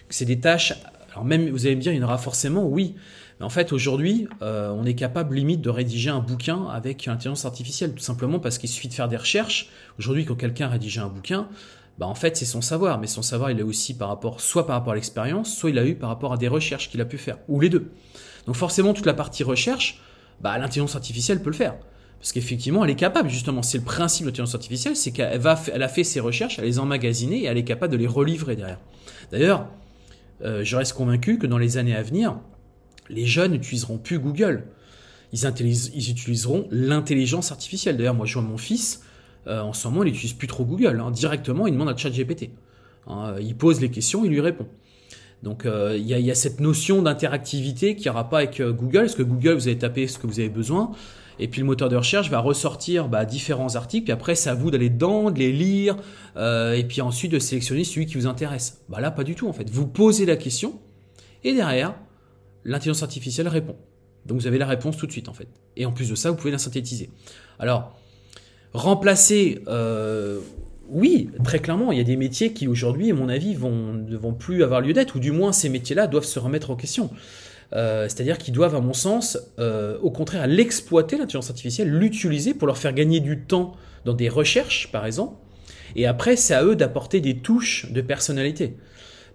c'est 0.09 0.25
des 0.25 0.39
tâches... 0.39 0.73
Alors 1.11 1.25
même, 1.25 1.49
vous 1.49 1.65
allez 1.65 1.75
me 1.75 1.81
dire, 1.81 1.91
il 1.91 1.97
y 1.97 2.03
en 2.03 2.05
aura 2.05 2.17
forcément, 2.17 2.67
oui. 2.67 2.95
Mais 3.39 3.45
en 3.45 3.49
fait, 3.49 3.71
aujourd'hui, 3.71 4.27
euh, 4.41 4.69
on 4.69 4.85
est 4.85 4.95
capable 4.95 5.35
limite 5.35 5.61
de 5.61 5.69
rédiger 5.69 6.09
un 6.09 6.19
bouquin 6.19 6.65
avec 6.67 7.05
l'intelligence 7.05 7.45
artificielle, 7.45 7.93
tout 7.93 8.03
simplement 8.03 8.39
parce 8.39 8.57
qu'il 8.57 8.69
suffit 8.69 8.89
de 8.89 8.93
faire 8.93 9.07
des 9.07 9.17
recherches. 9.17 9.69
Aujourd'hui, 9.97 10.25
quand 10.25 10.35
quelqu'un 10.35 10.67
rédige 10.67 10.99
un 10.99 11.07
bouquin, 11.07 11.47
bah 11.97 12.05
en 12.05 12.15
fait, 12.15 12.35
c'est 12.35 12.45
son 12.45 12.61
savoir, 12.61 12.99
mais 12.99 13.07
son 13.07 13.21
savoir, 13.21 13.51
il 13.51 13.59
est 13.59 13.63
aussi 13.63 13.95
par 13.95 14.09
rapport, 14.09 14.41
soit 14.41 14.67
par 14.67 14.75
rapport 14.75 14.93
à 14.93 14.95
l'expérience, 14.95 15.55
soit 15.55 15.69
il 15.69 15.79
a 15.79 15.85
eu 15.85 15.95
par 15.95 16.09
rapport 16.09 16.33
à 16.33 16.37
des 16.37 16.47
recherches 16.47 16.89
qu'il 16.89 16.99
a 17.01 17.05
pu 17.05 17.17
faire, 17.17 17.37
ou 17.47 17.59
les 17.59 17.69
deux. 17.69 17.91
Donc 18.45 18.55
forcément, 18.55 18.93
toute 18.93 19.05
la 19.05 19.13
partie 19.13 19.43
recherche, 19.43 20.01
bah, 20.41 20.57
l'intelligence 20.57 20.95
artificielle 20.95 21.41
peut 21.41 21.49
le 21.49 21.55
faire. 21.55 21.75
Parce 22.19 22.33
qu'effectivement, 22.33 22.83
elle 22.83 22.91
est 22.91 22.95
capable, 22.95 23.29
justement, 23.29 23.61
c'est 23.63 23.77
le 23.77 23.83
principe 23.83 24.25
de 24.25 24.29
l'intelligence 24.29 24.55
artificielle, 24.55 24.95
c'est 24.95 25.11
qu'elle 25.11 25.39
va, 25.39 25.59
elle 25.73 25.83
a 25.83 25.87
fait 25.87 26.03
ses 26.03 26.19
recherches, 26.19 26.59
elle 26.59 26.65
les 26.65 26.77
a 26.77 26.81
emmagasinées 26.81 27.43
et 27.43 27.45
elle 27.45 27.57
est 27.57 27.63
capable 27.63 27.93
de 27.93 27.97
les 27.97 28.07
relivrer 28.07 28.57
derrière. 28.57 28.79
D'ailleurs, 29.31 29.67
euh, 30.43 30.63
je 30.63 30.75
reste 30.75 30.93
convaincu 30.93 31.37
que 31.37 31.47
dans 31.47 31.57
les 31.57 31.77
années 31.77 31.95
à 31.95 32.03
venir, 32.03 32.37
les 33.09 33.25
jeunes 33.25 33.53
n'utiliseront 33.53 33.97
plus 33.97 34.19
Google. 34.19 34.65
Ils, 35.31 35.45
utiliseront 36.09 36.67
l'intelligence 36.71 37.51
artificielle. 37.51 37.95
D'ailleurs, 37.95 38.15
moi, 38.15 38.25
je 38.25 38.33
vois 38.33 38.41
mon 38.41 38.57
fils, 38.57 39.01
euh, 39.47 39.61
en 39.61 39.73
ce 39.73 39.87
moment, 39.87 40.03
il 40.03 40.11
n'utilise 40.11 40.33
plus 40.33 40.47
trop 40.47 40.65
Google. 40.65 40.99
Hein. 40.99 41.11
Directement, 41.11 41.67
il 41.67 41.73
demande 41.73 41.89
à 41.89 41.95
ChatGPT. 41.95 42.49
Hein, 43.07 43.35
il 43.39 43.55
pose 43.55 43.79
les 43.79 43.89
questions, 43.89 44.25
il 44.25 44.31
lui 44.31 44.41
répond. 44.41 44.67
Donc, 45.43 45.65
euh, 45.65 45.95
il 45.97 46.05
y, 46.05 46.31
a 46.31 46.35
cette 46.35 46.59
notion 46.59 47.01
d'interactivité 47.01 47.95
qu'il 47.95 48.05
n'y 48.05 48.09
aura 48.09 48.29
pas 48.29 48.39
avec 48.39 48.59
euh, 48.59 48.73
Google, 48.73 49.01
parce 49.01 49.15
que 49.15 49.23
Google, 49.23 49.53
vous 49.53 49.67
allez 49.67 49.77
taper 49.77 50.07
ce 50.07 50.17
que 50.19 50.27
vous 50.27 50.39
avez 50.39 50.49
besoin, 50.49 50.91
et 51.39 51.47
puis 51.47 51.61
le 51.61 51.67
moteur 51.67 51.87
de 51.87 51.95
recherche 51.95 52.29
va 52.29 52.39
ressortir 52.39 53.07
bah, 53.07 53.23
différents 53.23 53.75
articles, 53.75 54.03
puis 54.03 54.11
après, 54.11 54.35
c'est 54.35 54.49
à 54.49 54.53
vous 54.53 54.69
d'aller 54.69 54.89
dedans, 54.89 55.31
de 55.31 55.39
les 55.39 55.53
lire, 55.53 55.95
et 56.35 56.83
puis 56.87 57.01
ensuite 57.01 57.31
de 57.31 57.39
sélectionner 57.39 57.85
celui 57.85 58.05
qui 58.05 58.15
vous 58.15 58.27
intéresse. 58.27 58.81
Bah 58.89 58.99
là, 58.99 59.11
pas 59.11 59.23
du 59.23 59.35
tout, 59.35 59.47
en 59.47 59.53
fait. 59.53 59.69
Vous 59.69 59.87
posez 59.87 60.25
la 60.25 60.35
question, 60.35 60.77
et 61.45 61.53
derrière, 61.53 61.95
l'intelligence 62.65 63.03
artificielle 63.03 63.47
répond. 63.47 63.75
Donc 64.25 64.39
vous 64.39 64.47
avez 64.47 64.57
la 64.57 64.67
réponse 64.67 64.97
tout 64.97 65.07
de 65.07 65.11
suite 65.11 65.29
en 65.29 65.33
fait. 65.33 65.47
Et 65.75 65.85
en 65.85 65.91
plus 65.91 66.09
de 66.09 66.15
ça, 66.15 66.29
vous 66.29 66.37
pouvez 66.37 66.51
la 66.51 66.57
synthétiser. 66.57 67.09
Alors, 67.57 67.97
remplacer, 68.73 69.63
euh, 69.67 70.39
oui, 70.91 71.29
très 71.43 71.59
clairement, 71.59 71.91
il 71.91 71.97
y 71.97 72.01
a 72.01 72.05
des 72.05 72.15
métiers 72.15 72.53
qui 72.53 72.67
aujourd'hui, 72.67 73.11
à 73.11 73.13
mon 73.13 73.29
avis, 73.29 73.53
vont, 73.55 73.93
ne 73.93 74.17
vont 74.17 74.33
plus 74.33 74.63
avoir 74.63 74.81
lieu 74.81 74.93
d'être, 74.93 75.15
ou 75.15 75.19
du 75.19 75.31
moins 75.31 75.51
ces 75.51 75.69
métiers-là 75.69 76.07
doivent 76.07 76.23
se 76.25 76.39
remettre 76.39 76.71
en 76.71 76.75
question. 76.75 77.09
Euh, 77.73 78.05
c'est-à-dire 78.05 78.37
qu'ils 78.37 78.53
doivent, 78.53 78.75
à 78.75 78.81
mon 78.81 78.93
sens, 78.93 79.37
euh, 79.59 79.97
au 80.01 80.09
contraire, 80.09 80.47
l'exploiter, 80.47 81.17
l'intelligence 81.17 81.49
artificielle, 81.49 81.89
l'utiliser 81.89 82.53
pour 82.53 82.67
leur 82.67 82.77
faire 82.77 82.93
gagner 82.93 83.19
du 83.19 83.39
temps 83.39 83.75
dans 84.05 84.13
des 84.13 84.29
recherches, 84.29 84.91
par 84.91 85.05
exemple. 85.05 85.35
Et 85.95 86.05
après, 86.05 86.35
c'est 86.35 86.53
à 86.53 86.63
eux 86.63 86.75
d'apporter 86.75 87.21
des 87.21 87.37
touches 87.37 87.91
de 87.91 88.01
personnalité. 88.01 88.75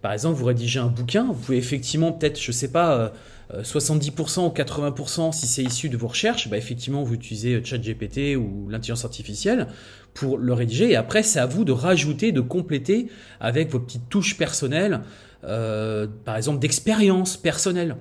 Par 0.05 0.13
exemple, 0.13 0.37
vous 0.37 0.45
rédigez 0.45 0.81
un 0.81 0.89
bouquin, 0.89 1.25
vous 1.25 1.33
pouvez 1.33 1.57
effectivement 1.57 2.13
peut-être, 2.13 2.39
je 2.39 2.51
ne 2.51 2.53
sais 2.53 2.71
pas, 2.71 3.15
70% 3.55 4.39
euh, 4.39 4.49
ou 4.49 4.51
80% 4.51 5.33
si 5.33 5.47
c'est 5.47 5.63
issu 5.63 5.89
de 5.89 5.97
vos 5.97 6.09
recherches, 6.09 6.51
bah 6.51 6.59
effectivement 6.59 7.03
vous 7.03 7.15
utilisez 7.15 7.65
ChatGPT 7.65 8.37
ou 8.37 8.69
l'intelligence 8.69 9.07
artificielle 9.07 9.67
pour 10.12 10.37
le 10.37 10.53
rédiger. 10.53 10.90
Et 10.90 10.97
après, 10.97 11.23
c'est 11.23 11.38
à 11.38 11.47
vous 11.47 11.64
de 11.64 11.73
rajouter, 11.73 12.33
de 12.33 12.43
compléter 12.43 13.09
avec 13.40 13.71
vos 13.71 13.81
petites 13.81 14.11
touches 14.11 14.37
personnelles, 14.37 15.01
euh, 15.45 16.07
par 16.27 16.37
exemple 16.37 16.59
d'expérience 16.59 17.38
personnelle. 17.38 17.97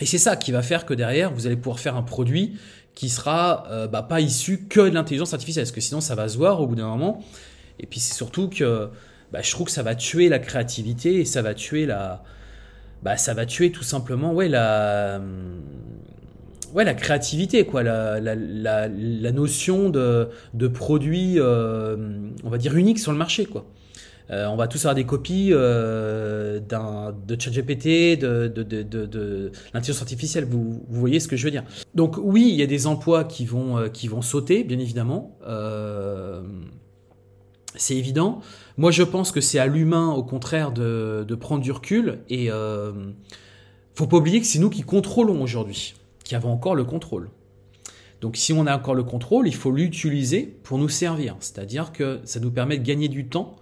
Et 0.00 0.06
c'est 0.06 0.18
ça 0.18 0.34
qui 0.34 0.50
va 0.50 0.62
faire 0.62 0.84
que 0.84 0.94
derrière, 0.94 1.32
vous 1.32 1.46
allez 1.46 1.54
pouvoir 1.54 1.78
faire 1.78 1.94
un 1.94 2.02
produit 2.02 2.58
qui 2.96 3.08
sera 3.08 3.68
euh, 3.70 3.86
bah, 3.86 4.02
pas 4.02 4.20
issu 4.20 4.66
que 4.68 4.80
de 4.80 4.94
l'intelligence 4.94 5.32
artificielle, 5.32 5.62
parce 5.62 5.70
que 5.70 5.80
sinon 5.80 6.00
ça 6.00 6.16
va 6.16 6.28
se 6.28 6.36
voir 6.36 6.60
au 6.60 6.66
bout 6.66 6.74
d'un 6.74 6.88
moment. 6.88 7.22
Et 7.78 7.86
puis 7.86 8.00
c'est 8.00 8.14
surtout 8.14 8.48
que 8.48 8.90
bah, 9.32 9.40
je 9.42 9.50
trouve 9.50 9.66
que 9.66 9.72
ça 9.72 9.82
va 9.82 9.94
tuer 9.94 10.28
la 10.28 10.38
créativité 10.38 11.20
et 11.20 11.24
ça 11.24 11.42
va 11.42 11.54
tuer 11.54 11.86
la, 11.86 12.22
bah, 13.02 13.16
ça 13.16 13.34
va 13.34 13.46
tuer 13.46 13.70
tout 13.70 13.84
simplement 13.84 14.32
ouais 14.32 14.48
la, 14.48 15.20
ouais 16.74 16.84
la 16.84 16.94
créativité 16.94 17.64
quoi, 17.64 17.82
la, 17.82 18.20
la, 18.20 18.34
la, 18.34 19.32
notion 19.32 19.88
de, 19.88 20.28
de 20.54 20.68
produit, 20.68 21.34
euh, 21.38 21.96
on 22.44 22.50
va 22.50 22.58
dire 22.58 22.76
unique 22.76 22.98
sur 22.98 23.12
le 23.12 23.18
marché 23.18 23.46
quoi. 23.46 23.66
Euh, 24.30 24.46
on 24.46 24.56
va 24.56 24.68
tous 24.68 24.78
avoir 24.78 24.94
des 24.94 25.04
copies 25.04 25.50
euh, 25.52 26.60
de 26.60 27.40
ChatGPT, 27.40 28.16
de, 28.16 28.46
de, 28.46 28.62
de, 28.62 28.82
de, 28.82 29.06
de 29.06 29.52
l'intelligence 29.74 30.02
artificielle. 30.02 30.44
Vous, 30.44 30.84
vous, 30.88 31.00
voyez 31.00 31.18
ce 31.18 31.26
que 31.26 31.36
je 31.36 31.44
veux 31.44 31.50
dire. 31.50 31.64
Donc 31.94 32.16
oui, 32.16 32.46
il 32.48 32.54
y 32.54 32.62
a 32.62 32.66
des 32.66 32.86
emplois 32.86 33.24
qui 33.24 33.44
vont, 33.44 33.78
euh, 33.78 33.88
qui 33.88 34.06
vont 34.06 34.22
sauter, 34.22 34.62
bien 34.62 34.78
évidemment. 34.78 35.36
C'est 37.80 37.96
évident. 37.96 38.42
Moi, 38.76 38.90
je 38.90 39.02
pense 39.02 39.32
que 39.32 39.40
c'est 39.40 39.58
à 39.58 39.66
l'humain, 39.66 40.10
au 40.10 40.22
contraire, 40.22 40.70
de, 40.70 41.34
prendre 41.40 41.62
du 41.62 41.72
recul. 41.72 42.18
Et 42.28 42.50
euh, 42.50 42.92
faut 43.94 44.06
pas 44.06 44.18
oublier 44.18 44.38
que 44.38 44.46
c'est 44.46 44.58
nous 44.58 44.68
qui 44.68 44.82
contrôlons 44.82 45.42
aujourd'hui, 45.42 45.94
qui 46.22 46.34
avons 46.34 46.52
encore 46.52 46.74
le 46.74 46.84
contrôle. 46.84 47.30
Donc, 48.20 48.36
si 48.36 48.52
on 48.52 48.66
a 48.66 48.76
encore 48.76 48.94
le 48.94 49.02
contrôle, 49.02 49.48
il 49.48 49.54
faut 49.54 49.70
l'utiliser 49.70 50.42
pour 50.42 50.76
nous 50.76 50.90
servir. 50.90 51.36
C'est-à-dire 51.40 51.90
que 51.90 52.20
ça 52.24 52.38
nous 52.38 52.50
permet 52.50 52.76
de 52.76 52.84
gagner 52.84 53.08
du 53.08 53.28
temps 53.28 53.56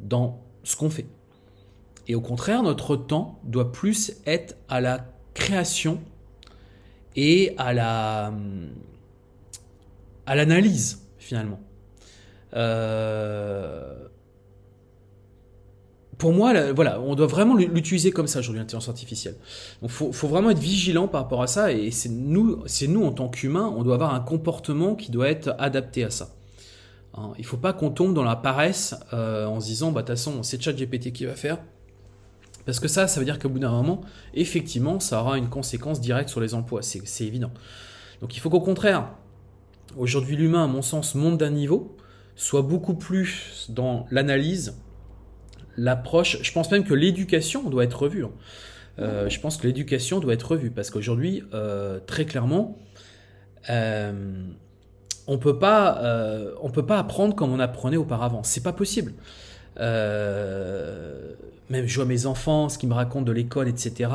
dans 0.00 0.42
ce 0.64 0.74
qu'on 0.74 0.90
fait. 0.90 1.06
Et 2.08 2.16
au 2.16 2.20
contraire, 2.20 2.64
notre 2.64 2.96
temps 2.96 3.38
doit 3.44 3.70
plus 3.70 4.14
être 4.26 4.56
à 4.68 4.80
la 4.80 5.06
création 5.34 6.00
et 7.14 7.54
à 7.58 7.72
la 7.72 8.34
à 10.26 10.34
l'analyse 10.34 11.06
finalement. 11.18 11.60
Euh, 12.54 13.94
pour 16.18 16.32
moi, 16.32 16.72
voilà, 16.72 17.00
on 17.00 17.14
doit 17.14 17.26
vraiment 17.26 17.56
l'utiliser 17.56 18.10
comme 18.10 18.26
ça 18.26 18.40
aujourd'hui, 18.40 18.60
l'intelligence 18.60 18.88
artificielle. 18.88 19.36
Donc, 19.80 19.90
faut, 19.90 20.12
faut 20.12 20.28
vraiment 20.28 20.50
être 20.50 20.58
vigilant 20.58 21.08
par 21.08 21.22
rapport 21.22 21.42
à 21.42 21.46
ça. 21.46 21.72
Et 21.72 21.90
c'est 21.90 22.10
nous, 22.10 22.62
c'est 22.66 22.86
nous 22.86 23.04
en 23.04 23.12
tant 23.12 23.28
qu'humains, 23.28 23.72
on 23.74 23.82
doit 23.82 23.94
avoir 23.94 24.14
un 24.14 24.20
comportement 24.20 24.94
qui 24.94 25.10
doit 25.10 25.28
être 25.28 25.54
adapté 25.58 26.04
à 26.04 26.10
ça. 26.10 26.28
Hein, 27.14 27.32
il 27.38 27.44
faut 27.44 27.56
pas 27.56 27.72
qu'on 27.72 27.90
tombe 27.90 28.14
dans 28.14 28.22
la 28.22 28.36
paresse 28.36 28.94
euh, 29.12 29.46
en 29.46 29.60
se 29.60 29.66
disant, 29.66 29.92
bah 29.92 30.02
de 30.02 30.06
toute 30.06 30.16
façon, 30.16 30.42
c'est 30.42 30.62
ChatGPT 30.62 31.12
qui 31.12 31.24
va 31.24 31.34
faire. 31.34 31.58
Parce 32.66 32.78
que 32.78 32.88
ça, 32.88 33.08
ça 33.08 33.18
veut 33.18 33.24
dire 33.24 33.38
qu'au 33.38 33.48
bout 33.48 33.58
d'un 33.58 33.72
moment, 33.72 34.02
effectivement, 34.34 35.00
ça 35.00 35.22
aura 35.22 35.38
une 35.38 35.48
conséquence 35.48 36.00
directe 36.00 36.28
sur 36.28 36.40
les 36.40 36.54
emplois. 36.54 36.82
C'est 36.82 37.24
évident. 37.24 37.50
Donc, 38.20 38.36
il 38.36 38.40
faut 38.40 38.50
qu'au 38.50 38.60
contraire, 38.60 39.08
aujourd'hui, 39.96 40.36
l'humain, 40.36 40.64
à 40.64 40.66
mon 40.66 40.82
sens, 40.82 41.14
monte 41.14 41.38
d'un 41.38 41.50
niveau 41.50 41.96
soit 42.36 42.62
beaucoup 42.62 42.94
plus 42.94 43.66
dans 43.68 44.06
l'analyse, 44.10 44.76
l'approche. 45.76 46.38
Je 46.42 46.52
pense 46.52 46.70
même 46.70 46.84
que 46.84 46.94
l'éducation 46.94 47.68
doit 47.68 47.84
être 47.84 48.02
revue. 48.02 48.24
Hein. 48.24 48.32
Euh, 48.98 49.28
je 49.28 49.40
pense 49.40 49.56
que 49.56 49.66
l'éducation 49.66 50.20
doit 50.20 50.34
être 50.34 50.50
revue 50.50 50.70
parce 50.70 50.90
qu'aujourd'hui, 50.90 51.44
euh, 51.54 52.00
très 52.06 52.24
clairement, 52.24 52.78
euh, 53.70 54.44
on 55.26 55.38
peut 55.38 55.58
pas, 55.58 56.02
on 56.62 56.70
peut 56.70 56.86
pas 56.86 56.98
apprendre 56.98 57.34
comme 57.34 57.52
on 57.52 57.60
apprenait 57.60 57.96
auparavant. 57.96 58.42
C'est 58.42 58.62
pas 58.62 58.72
possible. 58.72 59.12
même 59.78 59.86
je 61.86 61.94
vois 61.94 62.04
mes 62.04 62.26
enfants, 62.26 62.68
ce 62.68 62.78
qu'ils 62.78 62.88
me 62.88 62.94
racontent 62.94 63.24
de 63.24 63.32
l'école, 63.32 63.68
etc. 63.68 64.10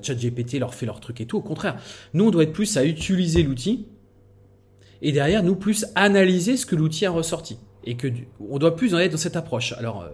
ChatGPT 0.00 0.60
leur 0.60 0.74
fait 0.74 0.86
leur 0.86 1.00
truc 1.00 1.20
et 1.20 1.26
tout. 1.26 1.38
Au 1.38 1.42
contraire, 1.42 1.76
nous 2.12 2.28
on 2.28 2.30
doit 2.30 2.44
être 2.44 2.52
plus 2.52 2.76
à 2.76 2.84
utiliser 2.84 3.42
l'outil 3.42 3.86
et 5.04 5.12
derrière 5.12 5.42
nous 5.44 5.54
plus 5.54 5.86
analyser 5.94 6.56
ce 6.56 6.64
que 6.66 6.74
l'outil 6.74 7.04
a 7.06 7.10
ressorti. 7.10 7.58
Et 7.84 7.96
que 7.96 8.08
on 8.40 8.58
doit 8.58 8.74
plus 8.74 8.94
en 8.94 8.98
être 8.98 9.12
dans 9.12 9.18
cette 9.18 9.36
approche. 9.36 9.72
Alors 9.74 10.02
euh, 10.02 10.08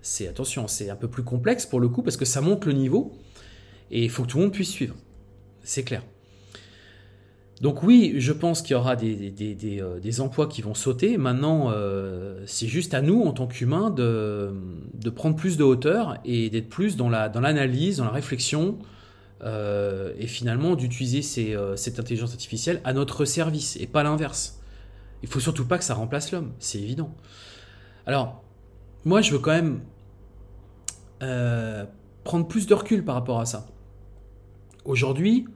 c'est 0.00 0.26
attention, 0.26 0.66
c'est 0.66 0.88
un 0.88 0.96
peu 0.96 1.08
plus 1.08 1.22
complexe 1.22 1.66
pour 1.66 1.78
le 1.78 1.88
coup 1.88 2.02
parce 2.02 2.16
que 2.16 2.24
ça 2.24 2.40
monte 2.40 2.64
le 2.64 2.72
niveau 2.72 3.12
et 3.90 4.02
il 4.02 4.10
faut 4.10 4.22
que 4.22 4.28
tout 4.28 4.38
le 4.38 4.44
monde 4.44 4.52
puisse 4.52 4.70
suivre. 4.70 4.96
C'est 5.62 5.84
clair. 5.84 6.02
Donc 7.60 7.82
oui, 7.82 8.14
je 8.16 8.32
pense 8.32 8.62
qu'il 8.62 8.72
y 8.72 8.74
aura 8.74 8.96
des, 8.96 9.14
des, 9.30 9.80
euh, 9.80 10.20
emplois 10.20 10.48
qui 10.48 10.62
vont 10.62 10.74
sauter. 10.74 11.18
Maintenant, 11.18 11.70
euh, 11.70 12.42
c'est 12.46 12.66
juste 12.66 12.94
à 12.94 13.02
nous, 13.02 13.22
en 13.22 13.32
tant 13.32 13.46
qu'humains, 13.46 13.90
de, 13.90 14.52
de, 14.94 15.10
prendre 15.10 15.36
plus 15.36 15.56
de 15.56 15.62
hauteur 15.62 16.18
et 16.24 16.50
d'être 16.50 16.68
plus 16.68 16.96
dans 16.96 17.08
l'analyse, 17.08 17.98
dans, 17.98 18.04
dans 18.04 18.10
la 18.10 18.14
réflexion, 18.14 18.78
euh, 19.44 20.14
et 20.18 20.26
finalement 20.26 20.74
d'utiliser 20.74 21.54
euh, 21.54 21.76
cette 21.76 21.98
intelligence 21.98 22.32
artificielle 22.32 22.80
à 22.84 22.94
notre 22.94 23.26
service 23.26 23.76
et 23.76 23.86
pas 23.86 24.02
l'inverse. 24.02 24.60
Il 25.22 25.28
faut 25.28 25.40
surtout 25.40 25.66
pas 25.66 25.76
que 25.76 25.84
ça 25.84 25.92
remplace 25.92 26.32
l'homme, 26.32 26.52
c'est 26.58 26.80
évident. 26.80 27.14
Alors, 28.06 28.42
moi 29.04 29.20
je 29.20 29.32
veux 29.32 29.38
quand 29.38 29.50
même 29.50 29.82
euh, 31.22 31.84
prendre 32.24 32.48
plus 32.48 32.66
de 32.66 32.72
recul 32.72 33.04
par 33.04 33.16
rapport 33.16 33.38
à 33.38 33.44
ça. 33.44 33.66
Aujourd'hui, 34.86 35.46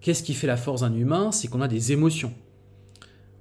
qu'est-ce 0.00 0.24
qui 0.24 0.34
fait 0.34 0.48
la 0.48 0.56
force 0.56 0.80
d'un 0.80 0.94
humain? 0.94 1.30
C'est 1.30 1.46
qu'on 1.46 1.60
a 1.60 1.68
des 1.68 1.92
émotions. 1.92 2.34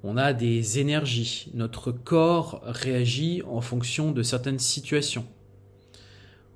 On 0.04 0.15
a 0.15 0.34
des 0.34 0.78
énergies. 0.78 1.50
Notre 1.56 1.91
corps 1.91 2.62
réagit 2.65 3.41
en 3.48 3.62
fonction 3.62 4.12
de 4.12 4.22
certaines 4.22 4.60
situations. 4.60 5.26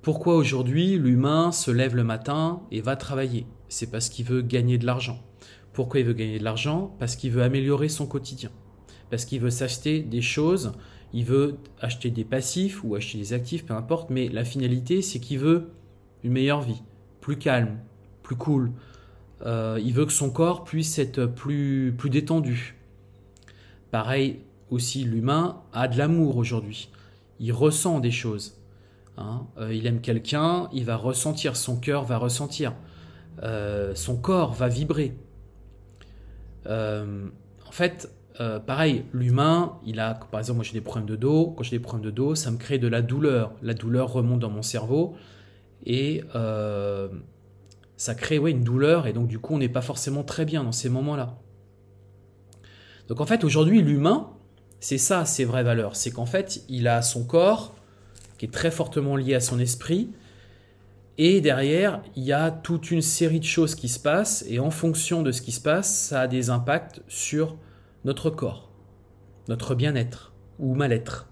Pourquoi 0.06 0.36
aujourd'hui 0.36 0.96
l'humain 0.98 1.50
se 1.50 1.72
lève 1.72 1.96
le 1.96 2.04
matin 2.04 2.62
et 2.70 2.80
va 2.80 2.94
travailler? 2.94 3.44
C'est 3.68 3.90
parce 3.90 4.08
qu'il 4.08 4.24
veut 4.24 4.40
gagner 4.40 4.78
de 4.78 4.86
l'argent. 4.86 5.20
Pourquoi 5.72 5.98
il 5.98 6.06
veut 6.06 6.12
gagner 6.12 6.38
de 6.38 6.44
l'argent? 6.44 6.94
Parce 7.00 7.16
qu'il 7.16 7.32
veut 7.32 7.42
améliorer 7.42 7.88
son 7.88 8.06
quotidien. 8.06 8.52
Parce 9.10 9.24
qu'il 9.24 9.40
veut 9.40 9.50
s'acheter 9.50 10.02
des 10.02 10.22
choses, 10.22 10.74
il 11.12 11.24
veut 11.24 11.56
acheter 11.80 12.12
des 12.12 12.22
passifs 12.22 12.84
ou 12.84 12.94
acheter 12.94 13.18
des 13.18 13.32
actifs, 13.32 13.66
peu 13.66 13.74
importe, 13.74 14.10
mais 14.10 14.28
la 14.28 14.44
finalité 14.44 15.02
c'est 15.02 15.18
qu'il 15.18 15.40
veut 15.40 15.70
une 16.22 16.30
meilleure 16.30 16.62
vie, 16.62 16.84
plus 17.20 17.36
calme, 17.36 17.80
plus 18.22 18.36
cool. 18.36 18.70
Euh, 19.44 19.80
il 19.82 19.92
veut 19.92 20.06
que 20.06 20.12
son 20.12 20.30
corps 20.30 20.62
puisse 20.62 21.00
être 21.00 21.26
plus, 21.26 21.92
plus 21.98 22.10
détendu. 22.10 22.76
Pareil 23.90 24.38
aussi, 24.70 25.02
l'humain 25.02 25.62
a 25.72 25.88
de 25.88 25.98
l'amour 25.98 26.36
aujourd'hui. 26.36 26.90
Il 27.40 27.52
ressent 27.52 27.98
des 27.98 28.12
choses. 28.12 28.55
Hein. 29.16 29.46
Euh, 29.58 29.74
il 29.74 29.86
aime 29.86 30.00
quelqu'un, 30.00 30.68
il 30.72 30.84
va 30.84 30.96
ressentir, 30.96 31.56
son 31.56 31.78
cœur 31.78 32.04
va 32.04 32.18
ressentir. 32.18 32.74
Euh, 33.42 33.94
son 33.94 34.16
corps 34.16 34.52
va 34.52 34.68
vibrer. 34.68 35.16
en 36.66 37.72
fait, 37.72 38.10
pareil, 38.66 39.04
l'humain, 39.12 39.78
il 39.84 40.00
a, 40.00 40.14
par 40.14 40.40
exemple, 40.40 40.56
moi 40.56 40.64
j'ai 40.64 40.72
des 40.72 40.80
problèmes 40.80 41.08
de 41.08 41.16
dos. 41.16 41.54
Quand 41.56 41.62
j'ai 41.62 41.76
des 41.76 41.82
problèmes 41.82 42.04
de 42.04 42.10
dos, 42.10 42.34
ça 42.34 42.50
me 42.50 42.56
crée 42.56 42.78
de 42.78 42.88
la 42.88 43.02
douleur. 43.02 43.52
La 43.62 43.74
douleur 43.74 44.12
remonte 44.12 44.40
dans 44.40 44.50
mon 44.50 44.62
cerveau 44.62 45.14
et 45.84 46.24
ça 47.96 48.14
crée 48.14 48.36
une 48.36 48.62
douleur 48.62 49.06
et 49.06 49.12
donc 49.12 49.26
du 49.26 49.38
coup 49.38 49.54
on 49.54 49.58
n'est 49.58 49.68
pas 49.68 49.82
forcément 49.82 50.22
très 50.22 50.44
bien 50.44 50.64
dans 50.64 50.72
ces 50.72 50.88
moments-là. 50.88 51.38
Donc 53.08 53.20
en 53.20 53.26
fait 53.26 53.44
aujourd'hui 53.44 53.82
l'humain, 53.82 54.30
c'est 54.80 54.98
ça 54.98 55.24
ses 55.24 55.44
vraies 55.44 55.62
valeurs, 55.62 55.96
c'est 55.96 56.10
qu'en 56.10 56.26
fait 56.26 56.64
il 56.68 56.88
a 56.88 57.02
son 57.02 57.24
corps 57.24 57.75
qui 58.38 58.46
est 58.46 58.52
très 58.52 58.70
fortement 58.70 59.16
lié 59.16 59.34
à 59.34 59.40
son 59.40 59.58
esprit 59.58 60.10
et 61.18 61.40
derrière 61.40 62.02
il 62.14 62.24
y 62.24 62.32
a 62.32 62.50
toute 62.50 62.90
une 62.90 63.02
série 63.02 63.40
de 63.40 63.44
choses 63.44 63.74
qui 63.74 63.88
se 63.88 63.98
passent 63.98 64.44
et 64.48 64.58
en 64.58 64.70
fonction 64.70 65.22
de 65.22 65.32
ce 65.32 65.42
qui 65.42 65.52
se 65.52 65.60
passe 65.60 65.94
ça 65.94 66.22
a 66.22 66.26
des 66.28 66.50
impacts 66.50 67.02
sur 67.08 67.56
notre 68.04 68.30
corps, 68.30 68.70
notre 69.48 69.74
bien-être 69.74 70.32
ou 70.58 70.74
mal-être. 70.74 71.28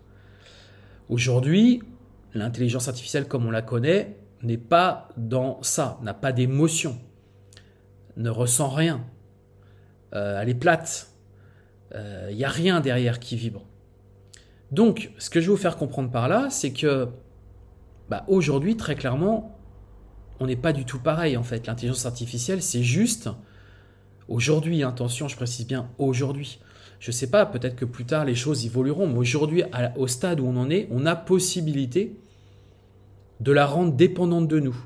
Aujourd'hui 1.09 1.83
l'intelligence 2.35 2.89
artificielle 2.89 3.29
comme 3.29 3.47
on 3.47 3.51
la 3.51 3.63
connaît, 3.63 4.17
n'est 4.43 4.59
pas 4.59 5.09
dans 5.17 5.63
ça, 5.63 5.99
n'a 6.03 6.15
pas 6.15 6.33
d'émotion, 6.33 6.99
ne 8.17 8.31
ressent 8.31 8.69
rien. 8.69 9.05
Euh, 10.15 10.41
elle 10.41 10.49
est 10.49 10.55
plate. 10.55 11.11
Il 11.93 11.97
euh, 11.97 12.33
n'y 12.33 12.45
a 12.45 12.49
rien 12.49 12.81
derrière 12.81 13.21
qui 13.21 13.37
vibre. 13.37 13.67
Donc, 14.75 15.13
ce 15.19 15.31
que 15.31 15.41
je 15.41 15.47
vais 15.47 15.53
vous 15.53 15.57
faire 15.57 15.77
comprendre 15.77 16.11
par 16.11 16.29
là, 16.29 16.49
c'est 16.51 16.73
que 16.73 17.09
bah, 18.11 18.25
aujourd'hui, 18.27 18.77
très 18.77 18.97
clairement, 18.97 19.57
on 20.41 20.49
n'est 20.49 20.57
pas 20.57 20.73
du 20.73 20.85
tout 20.85 20.99
pareil 20.99 21.37
en 21.37 21.45
fait. 21.45 21.69
L'intelligence 21.69 22.07
artificielle, 22.07 22.61
c'est 22.61 22.83
juste 22.83 23.31
aujourd'hui, 24.27 24.83
attention, 24.83 25.29
je 25.29 25.37
précise 25.37 25.69
bien 25.69 25.89
aujourd'hui. 25.99 26.59
Je 26.99 27.11
ne 27.11 27.13
sais 27.13 27.31
pas, 27.31 27.47
peut-être 27.47 27.77
que 27.77 27.85
plus 27.85 28.05
tard 28.05 28.25
les 28.25 28.35
choses 28.35 28.67
évolueront, 28.67 29.07
mais 29.07 29.19
aujourd'hui, 29.19 29.63
au 29.97 30.09
stade 30.09 30.41
où 30.41 30.47
on 30.47 30.57
en 30.57 30.69
est, 30.71 30.89
on 30.91 31.07
a 31.07 31.15
possibilité 31.15 32.17
de 33.39 33.53
la 33.53 33.67
rendre 33.67 33.93
dépendante 33.93 34.49
de 34.49 34.59
nous. 34.59 34.77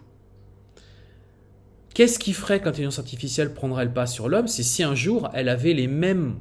Qu'est-ce 1.94 2.18
qui 2.18 2.34
ferait 2.34 2.60
que 2.60 2.66
l'intelligence 2.66 2.98
artificielle 2.98 3.54
prendrait 3.54 3.86
le 3.86 3.92
pas 3.92 4.06
sur 4.06 4.28
l'homme? 4.28 4.48
C'est 4.48 4.62
si 4.62 4.82
un 4.82 4.94
jour 4.94 5.30
elle 5.32 5.48
avait 5.48 5.72
les 5.72 5.86
mêmes... 5.86 6.36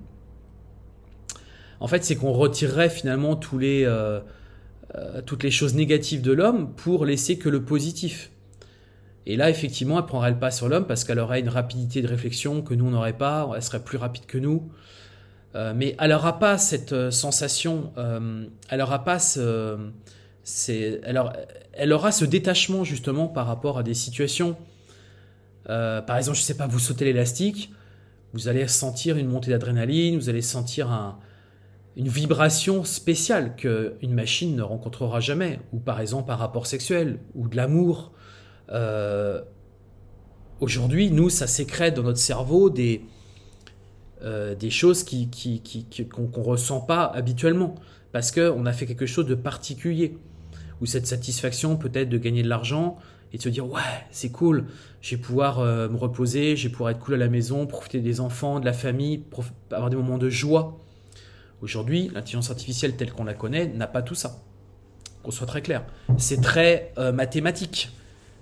En 1.80 1.88
fait, 1.88 2.04
c'est 2.04 2.16
qu'on 2.16 2.34
retirerait 2.34 2.90
finalement 2.90 3.40
euh, 3.54 4.22
euh, 4.96 5.22
toutes 5.26 5.44
les 5.44 5.52
choses 5.52 5.76
négatives 5.76 6.22
de 6.22 6.32
l'homme 6.32 6.74
pour 6.74 7.06
laisser 7.06 7.38
que 7.38 7.50
le 7.50 7.64
positif. 7.64 8.32
Et 9.26 9.36
là, 9.36 9.50
effectivement, 9.50 10.00
elle 10.00 10.06
prendrait 10.06 10.32
le 10.32 10.40
pas 10.40 10.52
sur 10.52 10.70
l'homme 10.70 10.88
parce 10.88 11.04
qu'elle 11.04 11.20
aurait 11.20 11.40
une 11.40 11.50
rapidité 11.50 12.02
de 12.02 12.08
réflexion 12.08 12.62
que 12.62 12.74
nous, 12.74 12.86
on 12.86 12.92
n'aurait 12.92 13.18
pas, 13.18 13.50
elle 13.56 13.62
serait 13.62 13.84
plus 13.84 13.98
rapide 13.98 14.26
que 14.26 14.38
nous. 14.38 14.72
Euh, 15.56 15.74
mais 15.76 15.96
elle 16.00 16.12
n'aura 16.12 16.40
pas 16.40 16.58
cette 16.58 17.12
sensation, 17.12 17.92
elle 18.70 18.80
n'aura 18.80 19.04
pas 19.04 19.20
ce, 19.20 19.78
elle 21.04 21.94
aura 21.94 22.12
ce 22.12 22.26
détachement 22.26 22.84
justement 22.84 23.28
par 23.28 23.48
rapport 23.48 23.78
à 23.78 23.84
des 23.84 23.94
situations. 23.94 24.56
Par 25.66 26.18
exemple, 26.18 26.38
je 26.38 26.44
ne 26.44 26.46
sais 26.46 26.58
pas, 26.58 26.68
vous 26.68 26.80
sautez 26.80 27.04
l'élastique, 27.04 27.74
vous 28.34 28.48
allez 28.48 28.68
sentir 28.68 29.18
une 29.18 29.28
montée 29.28 29.52
d'adrénaline, 29.52 30.18
vous 30.18 30.30
allez 30.30 30.42
sentir 30.42 31.18
une 31.98 32.08
vibration 32.08 32.84
spéciale 32.84 33.56
qu'une 33.56 34.14
machine 34.14 34.56
ne 34.56 34.62
rencontrera 34.62 35.20
jamais, 35.20 35.60
ou 35.74 35.80
par 35.80 36.00
exemple 36.00 36.32
un 36.32 36.36
rapport 36.36 36.68
sexuel, 36.68 37.20
ou 37.34 37.48
de 37.48 37.58
l'amour. 37.58 38.12
Euh, 38.70 39.42
aujourd'hui, 40.60 41.10
nous, 41.10 41.30
ça 41.30 41.48
sécrète 41.48 41.96
dans 41.96 42.04
notre 42.04 42.20
cerveau 42.20 42.70
des, 42.70 43.02
euh, 44.22 44.54
des 44.54 44.70
choses 44.70 45.04
qu'on 45.04 45.26
qui, 45.26 45.60
qui, 45.62 46.08
ne 46.20 46.44
ressent 46.44 46.82
pas 46.82 47.04
habituellement, 47.04 47.74
parce 48.12 48.32
qu'on 48.32 48.68
a 48.68 48.74
fait 48.74 48.86
quelque 48.86 49.08
chose 49.08 49.26
de 49.26 49.36
particulier 49.36 50.18
ou 50.80 50.86
cette 50.86 51.08
satisfaction 51.08 51.78
peut-être 51.78 52.10
de 52.10 52.20
gagner 52.20 52.44
de 52.44 52.48
l'argent 52.48 53.00
et 53.34 53.38
de 53.38 53.42
se 53.42 53.50
dire 53.50 53.68
ouais 53.68 53.82
c'est 54.12 54.32
cool, 54.32 54.68
je 55.02 55.16
vais 55.16 55.22
pouvoir 55.22 55.60
euh, 55.60 55.90
me 55.90 55.98
reposer, 55.98 56.56
je 56.56 56.68
vais 56.68 56.72
pouvoir 56.72 56.92
être 56.92 57.00
cool 57.00 57.16
à 57.16 57.18
la 57.18 57.28
maison, 57.28 57.66
profiter 57.66 58.02
des 58.02 58.20
enfants, 58.20 58.60
de 58.60 58.66
la 58.66 58.74
famille, 58.74 59.24
avoir 59.72 59.90
des 59.90 59.98
moments 59.98 60.20
de 60.20 60.30
joie. 60.30 60.78
Aujourd'hui, 61.62 62.12
l'intelligence 62.14 62.52
artificielle 62.52 62.96
telle 62.96 63.12
qu'on 63.12 63.24
la 63.24 63.34
connaît 63.34 63.68
n'a 63.68 63.88
pas 63.88 64.02
tout 64.02 64.16
ça. 64.16 64.44
Qu'on 65.24 65.32
soit 65.32 65.48
très 65.48 65.62
clair. 65.62 65.84
C'est 66.18 66.42
très 66.42 66.94
euh, 66.98 67.12
mathématique. 67.12 67.90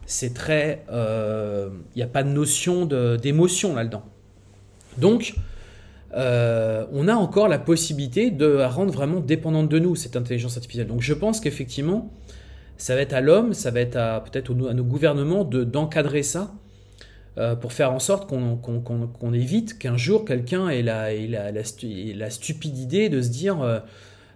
C'est 0.05 0.33
très... 0.33 0.83
Il 0.87 0.93
euh, 0.93 1.69
n'y 1.95 2.01
a 2.01 2.07
pas 2.07 2.23
de 2.23 2.29
notion 2.29 2.85
d'émotion 2.85 3.73
là-dedans. 3.73 4.03
Donc, 4.97 5.35
euh, 6.13 6.85
on 6.91 7.07
a 7.07 7.15
encore 7.15 7.47
la 7.47 7.59
possibilité 7.59 8.31
de 8.31 8.45
la 8.45 8.69
rendre 8.69 8.93
vraiment 8.93 9.19
dépendante 9.19 9.69
de 9.69 9.79
nous, 9.79 9.95
cette 9.95 10.15
intelligence 10.15 10.57
artificielle. 10.57 10.87
Donc 10.87 11.01
je 11.01 11.13
pense 11.13 11.39
qu'effectivement, 11.39 12.11
ça 12.77 12.95
va 12.95 13.01
être 13.01 13.13
à 13.13 13.21
l'homme, 13.21 13.53
ça 13.53 13.71
va 13.71 13.79
être 13.81 14.23
peut-être 14.23 14.51
à 14.69 14.73
nos 14.73 14.83
gouvernements 14.83 15.43
d'encadrer 15.43 16.23
ça 16.23 16.53
euh, 17.37 17.55
pour 17.55 17.73
faire 17.73 17.91
en 17.91 17.99
sorte 17.99 18.29
qu'on 18.29 19.33
évite 19.33 19.77
qu'un 19.77 19.97
jour 19.97 20.23
quelqu'un 20.23 20.69
ait, 20.69 20.81
la, 20.81 22.29
stupide 22.29 22.77
idée 22.77 23.09
de 23.09 23.21
se 23.21 23.27
dire 23.27 23.81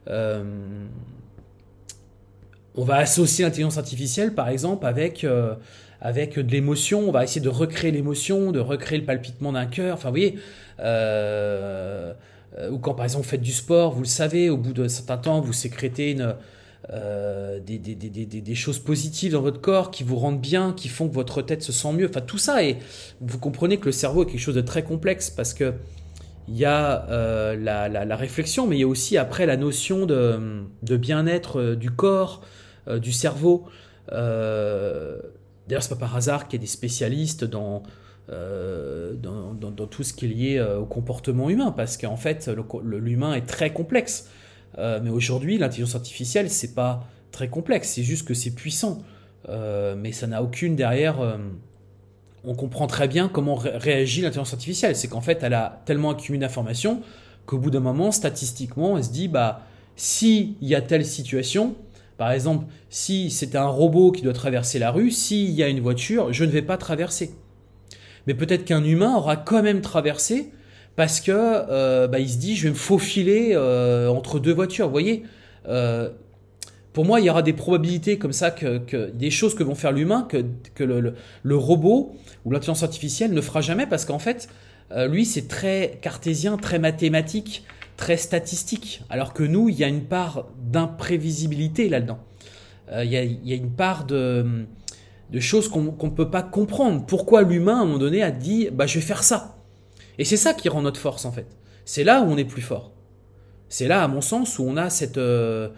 euh, 0.10 0.44
on 2.76 2.84
va 2.84 2.98
associer 2.98 3.46
l'intelligence 3.46 3.78
artificielle 3.78 4.34
par 4.36 4.50
exemple 4.50 4.86
avec 4.86 5.24
de 5.24 6.52
l'émotion, 6.52 7.08
on 7.08 7.12
va 7.12 7.24
essayer 7.24 7.42
de 7.42 7.50
recréer 7.50 7.92
l'émotion, 7.92 8.52
de 8.52 8.60
recréer 8.60 9.00
le 9.00 9.06
palpitement 9.06 9.54
d'un 9.54 9.66
cœur. 9.66 9.94
Enfin, 9.94 10.10
vous 10.10 10.14
voyez, 10.14 10.38
euh, 10.80 12.14
ou 12.70 12.80
quand 12.80 12.96
par 12.96 13.06
exemple 13.06 13.24
vous 13.24 13.30
faites 13.30 13.42
du 13.42 13.54
sport, 13.54 13.94
vous 13.94 14.02
le 14.02 14.08
savez, 14.08 14.50
au 14.50 14.58
bout 14.58 14.74
d'un 14.74 14.90
certain 14.90 15.18
temps, 15.18 15.40
vous 15.40 15.54
sécrétez 15.54 16.12
une, 16.12 16.36
euh, 16.92 17.60
des, 17.60 18.56
choses 18.56 18.80
positives 18.80 19.34
dans 19.34 19.42
votre 19.42 19.62
corps 19.62 19.92
qui 19.92 20.04
vous 20.04 20.16
rendent 20.16 20.42
bien, 20.42 20.74
qui 20.74 20.88
font 20.88 21.08
que 21.08 21.14
votre 21.14 21.42
tête 21.42 21.62
se 21.62 21.72
sent 21.72 21.94
mieux. 21.94 22.10
Enfin, 22.10 22.22
tout 22.22 22.38
ça, 22.38 22.64
et 22.64 22.78
vous 23.22 23.40
comprenez 23.40 23.78
que 23.78 23.86
le 23.86 23.92
cerveau 23.92 24.24
est 24.24 24.26
quelque 24.26 24.40
chose 24.40 24.56
de 24.56 24.62
très 24.62 24.84
complexe 24.84 25.30
parce 25.30 25.54
que 25.54 25.74
il 26.48 26.58
y 26.58 26.66
a 26.66 27.08
euh, 27.10 27.56
la, 27.56 28.16
réflexion, 28.16 28.66
mais 28.66 28.78
il 28.78 28.80
y 28.80 28.84
a 28.84 28.88
aussi 28.88 29.18
après 29.18 29.46
la 29.46 29.56
notion 29.56 30.08
de, 30.08 30.66
bien-être 30.82 31.76
du 31.76 31.92
corps, 31.92 32.42
du 32.88 33.12
cerveau. 33.12 33.68
D'ailleurs, 35.70 35.84
c'est 35.84 35.90
pas 35.90 36.08
par 36.08 36.16
hasard 36.16 36.48
qu'il 36.48 36.60
y 36.60 36.62
a 36.62 36.66
des 36.66 36.68
spécialistes 36.68 37.44
dans, 37.44 37.84
euh, 38.32 39.14
tout 39.92 40.04
ce 40.04 40.14
qui 40.14 40.26
est 40.26 40.30
lié 40.30 40.58
euh, 40.58 40.80
au 40.80 40.86
comportement 40.86 41.50
humain, 41.50 41.72
parce 41.72 41.98
qu'en 41.98 42.16
fait, 42.16 42.50
l'humain 42.84 43.34
est 43.34 43.46
très 43.46 43.72
complexe. 43.72 44.30
Euh, 44.78 45.00
mais 45.04 45.10
aujourd'hui, 45.10 45.58
l'intelligence 45.58 45.96
artificielle, 45.96 46.50
c'est 46.50 46.74
pas 46.74 47.06
très 47.32 47.48
complexe, 47.48 47.90
c'est 47.90 48.04
juste 48.04 48.28
que 48.28 48.34
c'est 48.34 48.52
puissant. 48.52 49.02
mais 49.48 50.12
ça 50.12 50.28
n'a 50.28 50.44
aucune 50.44 50.76
derrière. 50.76 51.18
on 52.44 52.56
comprend 52.56 52.88
très 52.88 53.08
bien 53.08 53.30
comment 53.30 53.56
réagit 53.56 54.22
l'intelligence 54.22 54.54
artificielle. 54.54 54.96
C'est 54.96 55.08
qu'en 55.08 55.22
fait, 55.22 55.44
elle 55.44 55.54
a 55.54 55.82
tellement 55.86 56.12
accumulé 56.12 56.42
d'informations 56.42 57.02
qu'au 57.46 57.58
bout 57.58 57.72
d'un 57.72 57.80
moment, 57.80 58.12
statistiquement, 58.12 58.98
elle 58.98 59.04
se 59.04 59.12
dit 59.12 59.28
bah, 59.28 59.62
s'il 59.96 60.54
y 60.62 60.76
a 60.76 60.82
telle 60.82 61.06
situation, 61.06 61.76
par 62.20 62.32
exemple, 62.32 62.66
si 62.90 63.32
c'est 63.32 63.56
un 63.56 63.66
robot 63.66 64.12
qui 64.12 64.22
doit 64.22 64.34
traverser 64.34 64.78
la 64.78 64.92
rue, 64.92 65.10
s'il 65.10 65.52
y 65.52 65.64
a 65.64 65.68
une 65.68 65.80
voiture, 65.80 66.32
je 66.32 66.44
ne 66.44 66.52
vais 66.52 66.62
pas 66.62 66.78
traverser. 66.78 67.32
Mais 68.28 68.34
peut-être 68.34 68.66
qu'un 68.66 68.84
humain 68.84 69.16
aura 69.16 69.36
quand 69.36 69.64
même 69.64 69.82
traversé 69.82 70.52
parce 71.00 71.22
que 71.22 71.32
euh, 71.32 72.10
bah, 72.10 72.20
il 72.20 72.28
se 72.28 72.36
dit 72.36 72.58
je 72.58 72.64
vais 72.64 72.72
me 72.72 72.76
faufiler 72.76 73.52
euh, 73.54 74.10
entre 74.10 74.38
deux 74.38 74.52
voitures. 74.52 74.88
Vous 74.88 74.92
voyez, 74.92 75.24
euh, 75.70 76.10
pour 76.92 77.06
moi, 77.06 77.22
il 77.22 77.26
y 77.26 77.30
aura 77.30 77.42
des 77.42 77.54
probabilités 77.54 78.18
comme 78.18 78.34
ça, 78.34 78.52
que, 78.52 79.10
des 79.12 79.32
choses 79.32 79.56
que 79.56 79.64
vont 79.64 79.76
faire 79.76 79.94
l'humain, 79.94 80.28
que, 80.28 80.84
le, 80.84 81.56
robot 81.56 82.18
ou 82.44 82.52
l'intelligence 82.52 82.84
artificielle 82.84 83.32
ne 83.32 83.40
fera 83.40 83.62
jamais, 83.62 83.88
parce 83.88 84.04
qu'en 84.04 84.20
fait, 84.20 84.50
lui, 85.08 85.24
c'est 85.24 85.48
très 85.48 86.00
cartésien, 86.02 86.58
très 86.58 86.80
mathématique, 86.80 87.64
très 87.96 88.18
statistique, 88.18 89.02
alors 89.10 89.32
que 89.32 89.44
nous, 89.44 89.70
il 89.70 89.80
y 89.80 89.86
a 89.86 89.88
une 89.88 90.04
part 90.04 90.48
d'imprévisibilité 90.70 91.88
là-dedans. 91.88 92.20
Il, 92.92 93.10
y 93.10 93.16
a, 93.54 93.56
une 93.56 93.72
part 93.72 94.04
de, 94.04 94.66
de 95.32 95.40
choses 95.40 95.70
qu'on 95.70 95.84
ne 95.84 96.10
peut 96.10 96.30
pas 96.30 96.44
comprendre. 96.44 97.06
Pourquoi 97.06 97.44
l'humain, 97.44 97.78
à 97.78 97.82
un 97.84 97.86
moment 97.86 98.00
donné, 98.00 98.22
a 98.22 98.32
dit, 98.32 98.68
bah, 98.70 98.86
je 98.86 98.96
vais 98.96 99.06
faire 99.06 99.24
ça? 99.24 99.56
Et 100.20 100.26
c'est 100.26 100.38
ça 100.38 100.54
qui 100.54 100.70
rend 100.70 100.84
notre 100.84 101.00
force, 101.00 101.26
en 101.26 101.32
fait. 101.32 101.48
C'est 101.86 102.04
là 102.04 102.22
où 102.22 102.26
on 102.26 102.38
est 102.38 102.46
plus 102.46 102.62
fort. 102.62 102.92
C'est 103.70 103.88
là, 103.88 104.04
à 104.04 104.08
mon 104.08 104.22
sens, 104.22 104.60
où 104.60 104.64
on 104.64 104.78
a 104.78 104.92
cette... 104.92 105.18
Euh, 105.18 105.70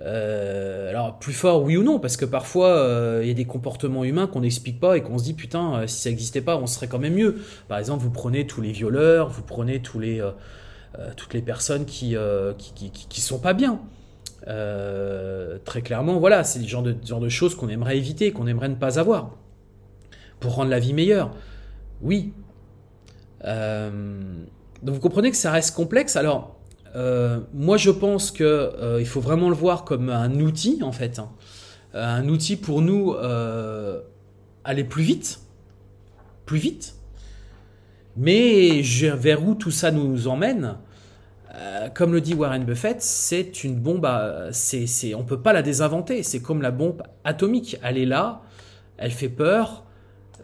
euh, 0.00 0.90
alors 0.90 1.18
plus 1.18 1.32
fort 1.32 1.64
oui 1.64 1.76
ou 1.76 1.82
non 1.82 1.98
parce 1.98 2.16
que 2.16 2.24
parfois 2.24 2.68
euh, 2.68 3.18
il 3.24 3.26
y 3.26 3.32
a 3.32 3.34
des 3.34 3.46
comportements 3.46 4.04
humains 4.04 4.28
qu'on 4.28 4.42
n'explique 4.42 4.78
pas 4.78 4.96
et 4.96 5.02
qu'on 5.02 5.18
se 5.18 5.24
dit 5.24 5.34
putain 5.34 5.88
si 5.88 6.02
ça 6.02 6.10
n'existait 6.10 6.40
pas 6.40 6.56
on 6.56 6.68
serait 6.68 6.86
quand 6.86 7.00
même 7.00 7.14
mieux. 7.14 7.38
Par 7.66 7.78
exemple 7.78 8.04
vous 8.04 8.12
prenez 8.12 8.46
tous 8.46 8.60
les 8.60 8.70
violeurs, 8.70 9.28
vous 9.28 9.42
prenez 9.42 9.82
tous 9.82 9.98
les, 9.98 10.24
toutes 11.16 11.34
les 11.34 11.42
personnes 11.42 11.84
qui, 11.84 12.14
qui, 12.58 12.90
qui, 12.92 13.20
sont 13.20 13.40
pas 13.40 13.54
bien. 13.54 13.80
très 14.46 15.82
clairement 15.82 16.20
voilà 16.20 16.44
c'est 16.44 16.60
le 16.60 16.82
de, 16.92 16.96
genre 17.04 17.18
de 17.18 17.28
choses 17.28 17.56
qu'on 17.56 17.68
aimerait 17.68 17.98
éviter, 17.98 18.30
qu'on 18.30 18.46
aimerait 18.46 18.68
ne 18.68 18.76
pas 18.76 19.00
avoir 19.00 19.32
pour 20.38 20.54
rendre 20.54 20.70
la 20.70 20.78
vie 20.78 20.92
meilleure. 20.92 21.32
Oui. 22.02 22.32
Donc 23.44 24.94
vous 24.94 25.00
comprenez 25.00 25.30
que 25.30 25.36
ça 25.36 25.50
reste 25.50 25.74
complexe. 25.74 26.16
Alors 26.16 26.58
euh, 26.96 27.40
moi, 27.52 27.76
je 27.76 27.90
pense 27.90 28.30
qu'il 28.30 28.46
euh, 28.46 29.04
faut 29.04 29.20
vraiment 29.20 29.48
le 29.48 29.54
voir 29.54 29.84
comme 29.84 30.08
un 30.10 30.40
outil, 30.40 30.80
en 30.82 30.92
fait. 30.92 31.18
Hein. 31.18 31.30
Euh, 31.94 32.04
un 32.04 32.28
outil 32.28 32.56
pour 32.56 32.82
nous 32.82 33.14
aller 34.64 34.84
plus 34.84 35.02
vite. 35.02 35.40
Plus 36.46 36.58
vite. 36.58 36.94
Mais 38.16 38.82
vers 38.82 39.46
où 39.46 39.54
tout 39.54 39.70
ça 39.70 39.90
nous 39.92 40.26
emmène, 40.26 40.76
comme 41.94 42.12
le 42.12 42.20
dit 42.20 42.34
Warren 42.34 42.64
Buffett, 42.64 43.00
c'est 43.00 43.62
une 43.64 43.76
bombe. 43.76 44.04
À, 44.04 44.48
c'est, 44.50 45.14
on 45.14 45.22
peut 45.22 45.40
pas 45.40 45.52
la 45.52 45.62
désinventer. 45.62 46.22
C'est 46.22 46.40
comme 46.40 46.62
la 46.62 46.70
bombe 46.70 47.02
atomique. 47.24 47.78
Elle 47.82 47.98
est 47.98 48.06
là, 48.06 48.42
elle 48.96 49.12
fait 49.12 49.28
peur. 49.28 49.84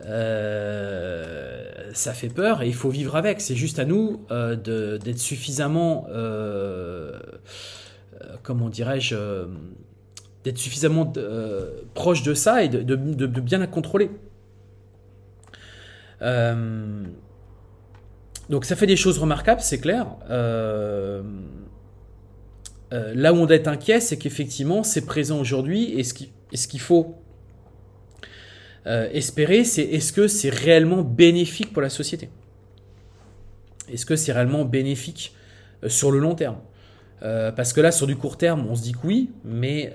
Euh, 0.03 1.91
ça 1.93 2.13
fait 2.13 2.29
peur 2.29 2.63
et 2.63 2.67
il 2.67 2.75
faut 2.75 2.91
vivre 2.91 3.17
avec. 3.17 3.41
C'est 3.41 3.55
juste 3.55 3.79
à 3.79 3.85
nous 3.85 4.25
euh, 4.31 4.57
d'être 4.99 5.19
suffisamment, 5.19 6.07
euh, 6.11 7.19
comment 8.43 8.69
dirais-je, 8.69 9.47
d'être 10.43 10.59
suffisamment 10.59 11.13
proche 11.95 12.23
de 12.23 12.35
ça 12.35 12.65
et 12.65 12.69
de, 12.69 12.97
bien 13.27 13.59
la 13.59 13.67
contrôler. 13.67 14.11
donc 18.51 18.65
ça 18.65 18.77
fait 18.77 18.87
des 18.87 18.97
choses 18.97 19.19
remarquables, 19.19 19.61
c'est 19.61 19.81
clair. 19.81 20.07
là 22.91 23.33
où 23.33 23.37
on 23.37 23.47
doit 23.47 23.57
être 23.57 23.69
inquiet, 23.69 24.01
c'est 24.01 24.19
qu'effectivement 24.19 24.83
c'est 24.83 25.07
présent 25.07 25.39
aujourd'hui 25.41 25.93
et 25.99 26.05
ce 26.05 26.69
qu'il 26.69 26.81
faut 26.81 27.24
euh, 28.87 29.09
espérer, 29.13 29.65
c'est 29.65 29.83
est-ce 29.83 30.13
que 30.13 30.29
c'est 30.29 30.51
réellement 30.51 31.01
bénéfique 31.03 31.73
pour 31.73 31.81
la 31.81 31.89
société? 31.89 32.29
Est-ce 33.91 34.05
que 34.05 34.15
c'est 34.17 34.33
réellement 34.33 34.67
bénéfique 34.67 35.35
euh, 35.83 35.89
sur 35.89 36.11
le 36.11 36.19
long 36.19 36.35
terme? 36.35 36.59
Euh, 37.23 37.51
Parce 37.51 37.73
que 37.73 37.81
là, 37.81 37.93
sur 37.93 38.07
du 38.07 38.17
court 38.17 38.37
terme, 38.37 38.67
on 38.69 38.75
se 38.75 38.83
dit 38.83 38.93
que 38.93 38.99
oui, 39.05 39.31
mais 39.45 39.95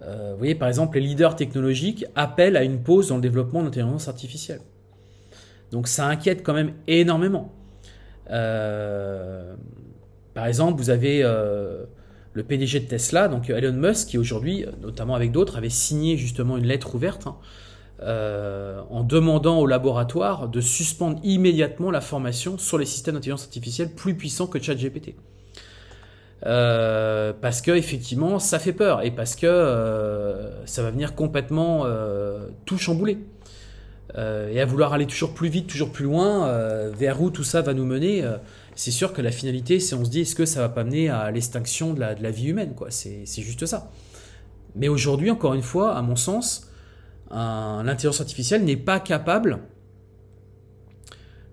vous 0.00 0.38
voyez, 0.38 0.54
par 0.54 0.68
exemple, 0.68 0.98
les 0.98 1.06
leaders 1.06 1.36
technologiques 1.36 2.06
appellent 2.14 2.56
à 2.56 2.64
une 2.64 2.82
pause 2.82 3.08
dans 3.08 3.16
le 3.16 3.20
développement 3.20 3.60
de 3.60 3.66
l'intelligence 3.66 4.08
artificielle. 4.08 4.62
Donc 5.70 5.86
ça 5.86 6.06
inquiète 6.06 6.42
quand 6.42 6.54
même 6.54 6.72
énormément. 6.88 7.52
par 8.26 8.38
exemple, 10.46 10.80
vous 10.80 10.88
avez 10.90 11.22
le 12.32 12.42
PDG 12.44 12.80
de 12.80 12.86
Tesla, 12.86 13.28
donc 13.28 13.50
Elon 13.50 13.72
Musk, 13.72 14.08
qui 14.08 14.18
aujourd'hui, 14.18 14.64
notamment 14.82 15.14
avec 15.14 15.32
d'autres, 15.32 15.56
avait 15.56 15.68
signé 15.68 16.16
justement 16.16 16.56
une 16.56 16.66
lettre 16.66 16.94
ouverte 16.94 17.26
hein, 17.26 17.36
euh, 18.02 18.80
en 18.88 19.02
demandant 19.02 19.58
au 19.58 19.66
laboratoire 19.66 20.48
de 20.48 20.60
suspendre 20.60 21.20
immédiatement 21.22 21.90
la 21.90 22.00
formation 22.00 22.56
sur 22.56 22.78
les 22.78 22.86
systèmes 22.86 23.14
d'intelligence 23.14 23.42
artificielle 23.44 23.90
plus 23.90 24.14
puissants 24.14 24.46
que 24.46 24.58
ChatGPT. 24.58 25.16
Euh, 26.46 27.34
parce 27.38 27.60
que 27.60 27.72
effectivement, 27.72 28.38
ça 28.38 28.58
fait 28.58 28.72
peur 28.72 29.02
et 29.02 29.10
parce 29.10 29.36
que 29.36 29.46
euh, 29.46 30.64
ça 30.64 30.82
va 30.82 30.90
venir 30.90 31.14
complètement 31.14 31.84
tout 32.64 32.78
chambouler. 32.78 33.18
et 34.16 34.60
à 34.60 34.64
vouloir 34.64 34.92
aller 34.92 35.06
toujours 35.06 35.34
plus 35.34 35.48
vite, 35.48 35.66
toujours 35.66 35.90
plus 35.90 36.04
loin, 36.04 36.48
vers 36.90 37.20
où 37.20 37.30
tout 37.30 37.44
ça 37.44 37.60
va 37.60 37.74
nous 37.74 37.84
mener 37.84 38.24
c'est 38.74 38.90
sûr 38.90 39.12
que 39.12 39.22
la 39.22 39.30
finalité, 39.30 39.80
c'est 39.80 39.94
on 39.94 40.04
se 40.04 40.10
dit, 40.10 40.20
est-ce 40.20 40.34
que 40.34 40.46
ça 40.46 40.60
va 40.60 40.68
pas 40.68 40.84
mener 40.84 41.08
à 41.08 41.30
l'extinction 41.30 41.92
de 41.92 42.00
la, 42.00 42.30
vie 42.30 42.48
humaine 42.48 42.74
quoi? 42.74 42.90
C'est 42.90 43.24
juste 43.26 43.66
ça. 43.66 43.90
Mais 44.74 44.88
aujourd'hui, 44.88 45.30
encore 45.30 45.54
une 45.54 45.62
fois, 45.62 45.96
à 45.96 46.02
mon 46.02 46.16
sens, 46.16 46.70
l'intelligence 47.30 48.20
artificielle 48.20 48.64
n'est 48.64 48.76
pas 48.76 49.00
capable 49.00 49.60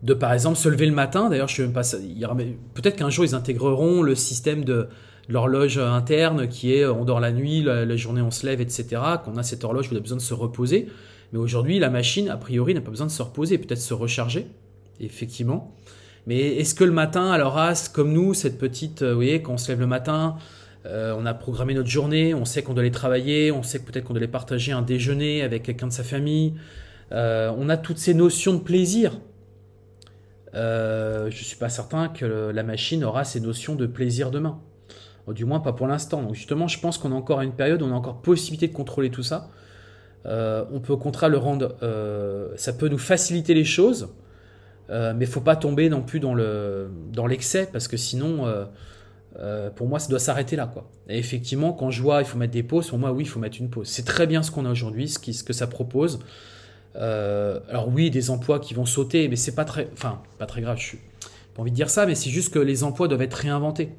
de, 0.04 0.14
par 0.14 0.32
exemple, 0.34 0.58
se 0.58 0.70
lever 0.70 0.86
le 0.86 0.94
matin. 0.94 1.30
D'ailleurs, 1.30 1.48
je 1.48 1.56
sais 1.56 1.62
même 1.64 1.74
pas. 1.74 1.82
Peut-être 2.76 2.96
qu'un 2.96 3.10
jour, 3.10 3.26
ils 3.26 3.34
intégreront 3.34 4.04
le 4.04 4.14
système 4.14 4.64
de, 4.64 4.88
l'horloge 5.30 5.78
interne 5.78 6.48
qui 6.48 6.74
est 6.74 6.86
on 6.86 7.06
dort 7.06 7.20
la 7.20 7.32
nuit, 7.32 7.62
la, 7.62 7.96
journée 7.96 8.22
on 8.22 8.32
se 8.32 8.46
lève, 8.46 8.62
etc. 8.62 9.02
Qu'on 9.24 9.38
a 9.38 9.44
cette 9.44 9.64
horloge 9.64 9.90
où 9.92 9.94
on 9.94 9.98
a 9.98 10.00
besoin 10.00 10.18
de 10.18 10.22
se 10.22 10.34
reposer. 10.34 10.88
Mais 11.34 11.40
aujourd'hui, 11.40 11.80
la 11.80 11.90
machine, 11.90 12.30
a 12.30 12.38
priori, 12.38 12.74
n'a 12.74 12.82
pas 12.82 12.92
besoin 12.92 13.08
de 13.08 13.12
se 13.12 13.22
reposer, 13.22 13.58
peut-être 13.58 13.82
se 13.82 13.94
recharger, 13.94 14.48
effectivement. 15.00 15.76
Mais 16.28 16.58
est-ce 16.58 16.76
que 16.76 16.84
le 16.84 16.92
matin, 16.92 17.32
alors 17.32 17.58
as 17.58 17.88
comme 17.88 18.12
nous, 18.12 18.34
cette 18.34 18.58
petite, 18.58 19.02
euh, 19.02 19.12
vous 19.12 19.16
voyez, 19.16 19.42
quand 19.42 19.54
on 19.54 19.58
se 19.58 19.70
lève 19.70 19.80
le 19.80 19.88
matin, 19.88 20.36
euh, 20.86 21.16
on 21.18 21.26
a 21.26 21.34
programmé 21.34 21.74
notre 21.74 21.88
journée, 21.88 22.34
on 22.34 22.44
sait 22.44 22.64
qu'on 22.64 22.74
doit 22.74 22.82
aller 22.82 22.92
travailler, 22.92 23.50
on 23.54 23.64
sait 23.64 23.80
que 23.80 23.86
peut-être 23.86 24.04
qu'on 24.04 24.14
doit 24.14 24.22
aller 24.22 24.28
partager 24.28 24.74
un 24.74 24.82
déjeuner 24.82 25.42
avec 25.42 25.64
quelqu'un 25.64 25.88
de 25.88 25.94
sa 25.94 26.04
famille, 26.04 26.54
euh, 27.14 27.50
on 27.58 27.70
a 27.70 27.78
toutes 27.78 27.98
ces 27.98 28.14
notions 28.14 28.54
de 28.54 28.60
plaisir. 28.60 29.14
je 30.54 31.26
ne 31.28 31.32
suis 31.32 31.56
pas 31.56 31.70
certain 31.70 32.10
que 32.10 32.26
la 32.26 32.64
machine 32.64 33.06
aura 33.06 33.24
ces 33.24 33.40
notions 33.40 33.76
de 33.76 33.86
plaisir 33.86 34.30
demain. 34.30 34.60
du 35.30 35.46
moins 35.46 35.62
pas 35.62 35.72
pour 35.72 35.88
l'instant. 35.88 36.22
Donc 36.22 36.36
justement, 36.36 36.68
je 36.68 36.78
pense 36.80 36.98
qu'on 36.98 37.14
a 37.14 37.16
encore 37.16 37.40
une 37.40 37.54
période 37.54 37.82
où 37.82 37.86
on 37.86 37.92
a 37.92 37.96
encore 37.96 38.22
possibilité 38.22 38.68
de 38.68 38.74
contrôler 38.74 39.12
tout 39.12 39.24
ça. 39.24 39.50
on 40.26 40.82
peut 40.82 40.92
au 40.92 40.98
contraire 40.98 41.30
le 41.30 41.38
rendre, 41.38 41.78
ça 42.58 42.74
peut 42.74 42.90
nous 42.90 42.98
faciliter 42.98 43.54
les 43.54 43.66
choses, 43.66 44.10
euh, 44.90 45.14
mais 45.16 45.26
faut 45.26 45.42
pas 45.42 45.56
tomber 45.56 45.90
non 45.90 46.02
plus 46.02 46.20
dans 46.20 46.34
le 46.34 46.90
dans 47.12 47.28
l'excès 47.28 47.68
parce 47.72 47.88
que 47.88 47.98
sinon 47.98 48.46
euh, 48.46 48.66
euh, 49.38 49.70
pour 49.70 49.88
moi 49.88 50.00
ça 50.00 50.08
doit 50.08 50.20
s'arrêter 50.20 50.56
là 50.56 50.66
quoi. 50.66 50.90
Et 51.10 51.18
effectivement 51.18 51.74
quand 51.74 51.92
je 51.92 52.02
vois 52.02 52.22
il 52.22 52.26
faut 52.26 52.38
mettre 52.38 52.54
des 52.54 52.64
pauses 52.64 52.88
pour 52.88 52.98
moi 52.98 53.12
oui 53.12 53.24
il 53.24 53.28
faut 53.28 53.40
mettre 53.40 53.58
une 53.60 53.70
pause. 53.70 53.88
C'est 53.88 54.06
très 54.06 54.28
bien 54.28 54.44
ce 54.44 54.52
qu'on 54.52 54.66
a 54.66 54.72
aujourd'hui 54.72 55.10
ce, 55.10 55.20
que 55.20 55.54
ça 55.54 55.68
propose. 55.68 56.20
alors 56.96 57.90
oui 57.90 58.10
des 58.10 58.30
emplois 58.30 58.60
qui 58.60 58.74
vont 58.74 58.86
sauter 58.86 59.28
mais 59.28 59.36
c'est 59.36 59.56
pas 59.56 59.66
très 59.66 59.90
enfin 59.94 60.22
pas 60.38 60.46
très 60.46 60.62
grave 60.62 60.78
je 60.78 60.86
suis 60.86 61.00
pas 61.54 61.62
envie 61.62 61.72
de 61.72 61.76
dire 61.76 61.90
ça 61.90 62.06
mais 62.06 62.16
c'est 62.16 62.30
juste 62.30 62.54
que 62.54 62.60
les 62.60 62.84
emplois 62.84 63.08
doivent 63.08 63.22
être 63.22 63.34
réinventés. 63.34 63.90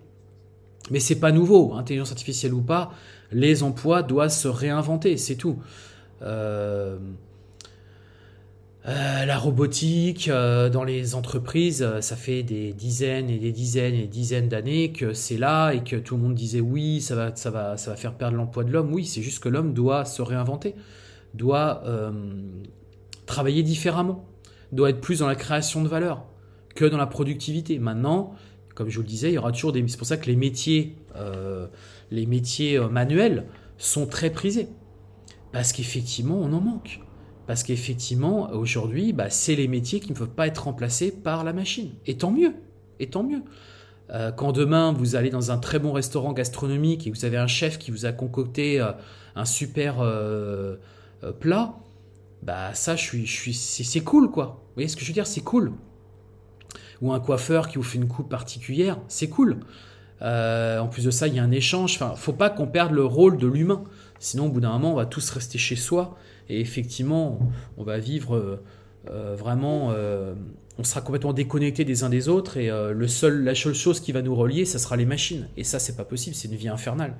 Mais 0.90 1.00
c'est 1.00 1.20
pas 1.20 1.32
nouveau 1.32 1.74
intelligence 1.74 2.12
artificielle 2.12 2.54
ou 2.54 2.62
pas 2.62 2.92
les 3.30 3.62
emplois 3.62 4.02
doivent 4.02 4.30
se 4.30 4.48
réinventer 4.48 5.18
c'est 5.18 5.36
tout. 5.36 5.58
Euh, 6.22 6.98
euh, 8.86 9.26
la 9.26 9.36
robotique 9.36 10.28
euh, 10.28 10.70
dans 10.70 10.84
les 10.84 11.14
entreprises, 11.16 11.82
euh, 11.82 12.00
ça 12.00 12.14
fait 12.14 12.44
des 12.44 12.72
dizaines 12.72 13.28
et 13.28 13.38
des 13.38 13.50
dizaines 13.50 13.94
et 13.94 14.02
des 14.02 14.06
dizaines 14.06 14.48
d'années 14.48 14.92
que 14.92 15.12
c'est 15.14 15.36
là 15.36 15.72
et 15.72 15.82
que 15.82 15.96
tout 15.96 16.16
le 16.16 16.22
monde 16.22 16.34
disait 16.34 16.60
oui, 16.60 17.00
ça 17.00 17.16
va, 17.16 17.34
ça 17.34 17.50
va, 17.50 17.76
ça 17.76 17.90
va 17.90 17.96
faire 17.96 18.14
perdre 18.14 18.36
l'emploi 18.36 18.62
de 18.62 18.70
l'homme. 18.70 18.92
Oui, 18.94 19.04
c'est 19.04 19.20
juste 19.20 19.40
que 19.42 19.48
l'homme 19.48 19.74
doit 19.74 20.04
se 20.04 20.22
réinventer, 20.22 20.74
doit 21.34 21.82
travailler 23.26 23.62
différemment, 23.62 24.24
doit 24.72 24.90
être 24.90 25.00
plus 25.00 25.18
dans 25.18 25.26
la 25.26 25.34
création 25.34 25.82
de 25.82 25.88
valeur 25.88 26.24
que 26.74 26.84
dans 26.84 26.96
la 26.96 27.06
productivité. 27.06 27.78
Maintenant, 27.78 28.34
comme 28.74 28.88
je 28.88 28.96
vous 28.96 29.02
le 29.02 29.08
disais, 29.08 29.30
il 29.30 29.34
y 29.34 29.38
aura 29.38 29.52
toujours 29.52 29.72
des. 29.72 29.86
C'est 29.88 29.98
pour 29.98 30.06
ça 30.06 30.16
que 30.16 30.26
les 30.26 30.36
métiers, 30.36 30.96
les 32.10 32.26
métiers 32.26 32.78
manuels 32.88 33.44
sont 33.76 34.06
très 34.06 34.30
prisés 34.30 34.68
parce 35.52 35.72
qu'effectivement, 35.72 36.38
on 36.38 36.52
en 36.52 36.60
manque. 36.60 37.00
Parce 37.48 37.62
qu'effectivement, 37.62 38.50
aujourd'hui, 38.50 39.14
bah, 39.14 39.30
c'est 39.30 39.54
les 39.54 39.68
métiers 39.68 40.00
qui 40.00 40.12
ne 40.12 40.14
peuvent 40.14 40.28
pas 40.28 40.46
être 40.46 40.64
remplacés 40.64 41.10
par 41.10 41.44
la 41.44 41.54
machine. 41.54 41.92
Et 42.04 42.18
tant 42.18 42.30
mieux. 42.30 42.52
Et 43.00 43.06
tant 43.06 43.22
mieux. 43.22 43.40
Euh, 44.10 44.30
quand 44.32 44.52
demain, 44.52 44.92
vous 44.92 45.16
allez 45.16 45.30
dans 45.30 45.50
un 45.50 45.56
très 45.56 45.78
bon 45.78 45.92
restaurant 45.92 46.34
gastronomique 46.34 47.06
et 47.06 47.10
vous 47.10 47.24
avez 47.24 47.38
un 47.38 47.46
chef 47.46 47.78
qui 47.78 47.90
vous 47.90 48.04
a 48.04 48.12
concocté 48.12 48.82
euh, 48.82 48.92
un 49.34 49.46
super 49.46 50.00
euh, 50.00 50.76
plat, 51.40 51.74
bah 52.42 52.74
ça, 52.74 52.96
je 52.96 53.24
suis, 53.24 53.54
c'est 53.54 54.00
cool, 54.00 54.30
quoi. 54.30 54.60
Vous 54.66 54.74
voyez 54.74 54.88
ce 54.88 54.96
que 54.96 55.02
je 55.02 55.08
veux 55.08 55.14
dire? 55.14 55.26
C'est 55.26 55.40
cool. 55.40 55.72
Ou 57.00 57.14
un 57.14 57.20
coiffeur 57.20 57.68
qui 57.68 57.78
vous 57.78 57.82
fait 57.82 57.96
une 57.96 58.08
coupe 58.08 58.28
particulière, 58.28 58.98
c'est 59.08 59.30
cool. 59.30 59.60
en 60.20 60.86
plus 60.90 61.06
de 61.06 61.10
ça, 61.10 61.28
il 61.28 61.34
y 61.34 61.38
a 61.38 61.44
un 61.44 61.50
échange. 61.50 61.94
Enfin, 61.94 62.14
faut 62.14 62.34
pas 62.34 62.50
qu'on 62.50 62.66
perde 62.66 62.92
le 62.92 63.06
rôle 63.06 63.38
de 63.38 63.46
l'humain. 63.46 63.84
Sinon, 64.20 64.46
au 64.46 64.48
bout 64.50 64.60
d'un 64.60 64.72
moment, 64.72 64.92
on 64.92 64.96
va 64.96 65.06
tous 65.06 65.30
rester 65.30 65.58
chez 65.58 65.76
soi. 65.76 66.16
Et 66.48 66.60
effectivement, 66.60 67.38
on 67.76 67.84
va 67.84 67.98
vivre 67.98 68.60
vraiment 69.06 69.92
on 70.78 70.84
sera 70.84 71.00
complètement 71.00 71.32
déconnecté 71.32 71.84
des 71.84 72.04
uns 72.04 72.08
des 72.08 72.28
autres 72.28 72.56
et 72.56 72.70
euh, 72.70 72.92
le 72.92 73.08
seul, 73.08 73.42
la 73.42 73.54
seule 73.54 73.74
chose 73.74 73.98
qui 73.98 74.12
va 74.12 74.22
nous 74.22 74.34
relier, 74.34 74.64
ça 74.64 74.78
sera 74.78 74.96
les 74.96 75.06
machines. 75.06 75.48
Et 75.56 75.64
ça, 75.64 75.80
c'est 75.80 75.96
pas 75.96 76.04
possible, 76.04 76.36
c'est 76.36 76.48
une 76.48 76.54
vie 76.54 76.68
infernale. 76.68 77.16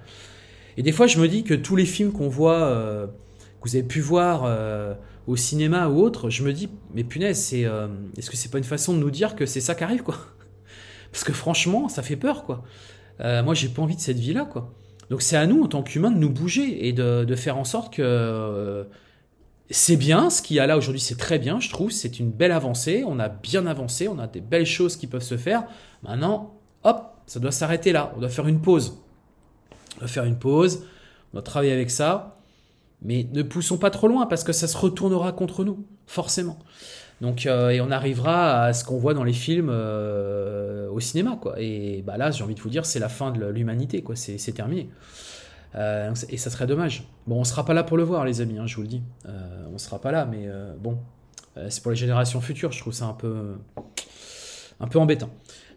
Et 0.77 0.83
des 0.83 0.93
fois, 0.93 1.09
je 1.09 1.19
me 1.19 1.27
dis 1.27 1.43
que 1.43 1.55
tous 1.55 1.75
les 1.75 1.85
films 1.85 2.13
qu'on 2.13 2.29
voit, 2.29 2.63
euh, 2.63 3.07
que 3.61 3.69
vous 3.69 3.75
avez 3.75 3.85
pu 3.85 4.01
voir 4.01 4.45
euh, 4.45 4.95
au 5.27 5.35
cinéma 5.35 5.89
ou 5.89 6.01
autre, 6.01 6.31
je 6.31 6.45
me 6.45 6.53
dis, 6.53 6.69
mais 6.95 7.03
punaise, 7.03 7.53
est-ce 7.53 8.31
que 8.31 8.37
c'est 8.37 8.51
pas 8.51 8.59
une 8.59 8.65
façon 8.65 8.95
de 8.95 9.01
nous 9.01 9.11
dire 9.11 9.35
que 9.35 9.45
c'est 9.45 9.61
ça 9.61 9.75
qui 9.75 9.83
arrive, 9.83 10.05
quoi? 10.05 10.17
Parce 11.11 11.25
que 11.25 11.33
franchement, 11.33 11.89
ça 11.89 12.03
fait 12.03 12.17
peur, 12.17 12.45
quoi. 12.45 12.65
moi, 13.19 13.55
j'ai 13.55 13.69
pas 13.69 13.83
envie 13.83 13.97
de 13.97 14.01
cette 14.01 14.19
vie-là, 14.19 14.45
quoi. 14.45 14.73
Donc 15.11 15.23
c'est 15.23 15.37
à 15.37 15.47
nous, 15.47 15.63
en 15.63 15.69
tant 15.69 15.83
qu'humains, 15.83 16.11
de 16.11 16.19
nous 16.19 16.31
bouger 16.31 16.87
et 16.87 16.93
de, 16.93 17.35
faire 17.35 17.57
en 17.57 17.65
sorte 17.65 17.95
que 17.95 18.87
c'est 19.71 19.97
bien, 19.97 20.31
ce 20.31 20.41
qu'il 20.41 20.57
y 20.57 20.61
a 20.61 20.67
là 20.67 20.77
aujourd'hui, 20.77 21.01
c'est 21.01 21.17
très 21.17 21.39
bien, 21.39 21.61
je 21.61 21.69
trouve, 21.69 21.91
c'est 21.91 22.19
une 22.19 22.31
belle 22.31 22.53
avancée, 22.53 23.05
on 23.07 23.19
a 23.19 23.29
bien 23.29 23.67
avancé, 23.67 24.09
on 24.09 24.19
a 24.19 24.27
des 24.27 24.41
belles 24.41 24.67
choses 24.67 24.97
qui 24.97 25.07
peuvent 25.07 25.23
se 25.23 25.37
faire. 25.37 25.65
Maintenant, 26.03 26.55
hop, 26.85 27.15
ça 27.27 27.39
doit 27.39 27.53
s'arrêter 27.53 27.93
là, 27.93 28.13
on 28.17 28.21
doit 28.21 28.29
faire 28.29 28.49
une 28.49 28.61
pause. 28.61 28.99
On 29.97 30.01
doit 30.01 30.09
faire 30.09 30.25
une 30.25 30.39
pause, 30.39 30.85
on 31.33 31.37
doit 31.37 31.43
travailler 31.43 31.73
avec 31.73 31.91
ça, 31.91 32.39
mais 33.03 33.27
ne 33.33 33.43
poussons 33.43 33.79
pas 33.79 33.91
trop 33.91 34.09
loin 34.09 34.27
parce 34.27 34.43
que 34.43 34.53
ça 34.53 34.67
se 34.67 34.77
retournera 34.77 35.33
contre 35.33 35.65
nous, 35.65 35.85
forcément. 36.07 36.59
Donc, 37.21 37.47
euh, 37.47 37.71
et 37.71 37.81
on 37.81 37.91
arrivera 37.91 38.63
à 38.63 38.73
ce 38.73 38.85
qu'on 38.85 38.97
voit 38.97 39.13
dans 39.13 39.25
les 39.25 39.33
films 39.33 39.71
euh, 39.71 40.89
au 40.91 41.01
cinéma, 41.01 41.37
quoi. 41.41 41.55
Et 41.59 42.03
bah 42.07 42.17
là, 42.17 42.31
j'ai 42.31 42.45
envie 42.45 42.55
de 42.55 42.61
vous 42.61 42.71
dire, 42.71 42.87
c'est 42.87 43.01
la 43.01 43.09
fin 43.09 43.33
de 43.33 43.45
l'humanité, 43.47 44.03
quoi. 44.03 44.15
C'est 44.15 44.53
terminé. 44.53 44.89
Euh, 45.75 46.15
et 46.29 46.37
ça 46.37 46.51
serait 46.51 46.67
dommage. 46.67 47.09
Bon, 47.27 47.41
on 47.41 47.45
sera 47.45 47.65
pas 47.65 47.75
là 47.75 47.83
pour 47.83 47.97
le 47.97 48.05
voir, 48.05 48.25
les 48.25 48.41
amis, 48.41 48.59
hein, 48.59 48.67
je 48.67 48.77
vous 48.77 48.83
le 48.83 48.89
dis. 48.89 49.03
On 49.73 49.79
sera 49.79 50.01
pas 50.01 50.13
là, 50.13 50.27
mais 50.27 50.49
bon, 50.81 50.99
c'est 51.69 51.83
pour 51.83 51.91
les 51.91 51.97
générations 51.97 52.41
futures. 52.41 52.73
Je 52.73 52.81
trouve 52.81 52.93
ça 52.93 53.07
un 53.07 53.15
peu, 53.15 53.55
un 54.81 54.87
peu 54.87 54.99
embêtant. 54.99 55.31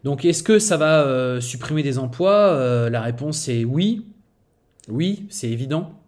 Donc, 0.04 0.26
est-ce 0.26 0.44
que 0.44 0.60
ça 0.60 0.78
va 0.78 1.42
supprimer 1.42 1.82
des 1.82 1.98
emplois? 1.98 2.90
La 2.90 3.02
réponse 3.02 3.50
est 3.50 3.66
oui. 3.66 4.06
Oui, 4.90 5.26
c'est 5.30 5.50
évident. 5.50 6.01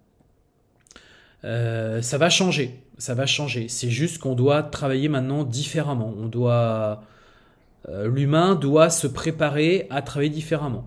Ça 1.43 2.17
va 2.17 2.29
changer. 2.29 2.79
Ça 2.97 3.13
va 3.13 3.25
changer. 3.25 3.67
C'est 3.67 3.89
juste 3.89 4.19
qu'on 4.19 4.36
doit 4.36 4.63
travailler 4.63 5.10
maintenant 5.10 5.43
différemment. 5.43 6.13
On 6.17 6.27
doit, 6.27 7.03
l'humain 7.89 8.56
doit 8.56 8.89
se 8.89 9.08
préparer 9.08 9.88
à 9.89 10.01
travailler 10.01 10.29
différemment. 10.29 10.86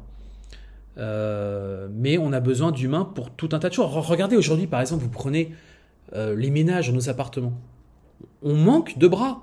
Euh, 0.98 1.88
mais 1.92 2.16
on 2.18 2.32
a 2.32 2.40
besoin 2.40 2.72
d'humains 2.72 3.04
pour 3.04 3.30
tout 3.30 3.50
un 3.52 3.58
tas 3.58 3.68
de 3.68 3.74
choses. 3.74 3.90
Regardez 3.90 4.36
aujourd'hui, 4.36 4.66
par 4.66 4.80
exemple, 4.80 5.02
vous 5.02 5.10
prenez 5.10 5.54
euh, 6.14 6.34
les 6.34 6.50
ménages 6.50 6.88
dans 6.88 6.94
nos 6.94 7.08
appartements. 7.08 7.52
On 8.42 8.54
manque 8.54 8.98
de 8.98 9.08
bras. 9.08 9.42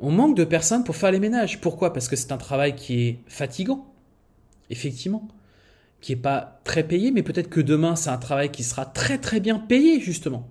On 0.00 0.10
manque 0.10 0.36
de 0.36 0.44
personnes 0.44 0.84
pour 0.84 0.96
faire 0.96 1.10
les 1.10 1.20
ménages. 1.20 1.60
Pourquoi? 1.60 1.92
Parce 1.92 2.08
que 2.08 2.16
c'est 2.16 2.32
un 2.32 2.36
travail 2.36 2.74
qui 2.74 3.02
est 3.02 3.18
fatigant, 3.28 3.86
effectivement, 4.68 5.26
qui 6.06 6.12
n'est 6.12 6.22
pas 6.22 6.60
très 6.62 6.84
payé, 6.84 7.10
mais 7.10 7.24
peut-être 7.24 7.50
que 7.50 7.60
demain, 7.60 7.96
c'est 7.96 8.10
un 8.10 8.16
travail 8.16 8.52
qui 8.52 8.62
sera 8.62 8.86
très 8.86 9.18
très 9.18 9.40
bien 9.40 9.58
payé, 9.58 9.98
justement, 9.98 10.48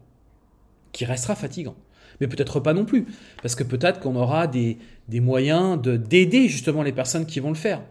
qui 0.92 1.06
restera 1.06 1.34
fatigant. 1.34 1.76
Mais 2.20 2.28
peut-être 2.28 2.60
pas 2.60 2.74
non 2.74 2.84
plus, 2.84 3.06
parce 3.42 3.56
que 3.56 3.64
peut-être 3.64 4.02
qu'on 4.02 4.18
aura 4.18 4.48
des, 4.48 4.78
des 5.08 5.22
moyens 5.22 5.82
d'aider 5.82 6.50
justement 6.50 6.84
les 6.84 6.92
personnes 6.92 7.26
qui 7.26 7.40
vont 7.40 7.48
le 7.48 7.56
faire, 7.56 7.82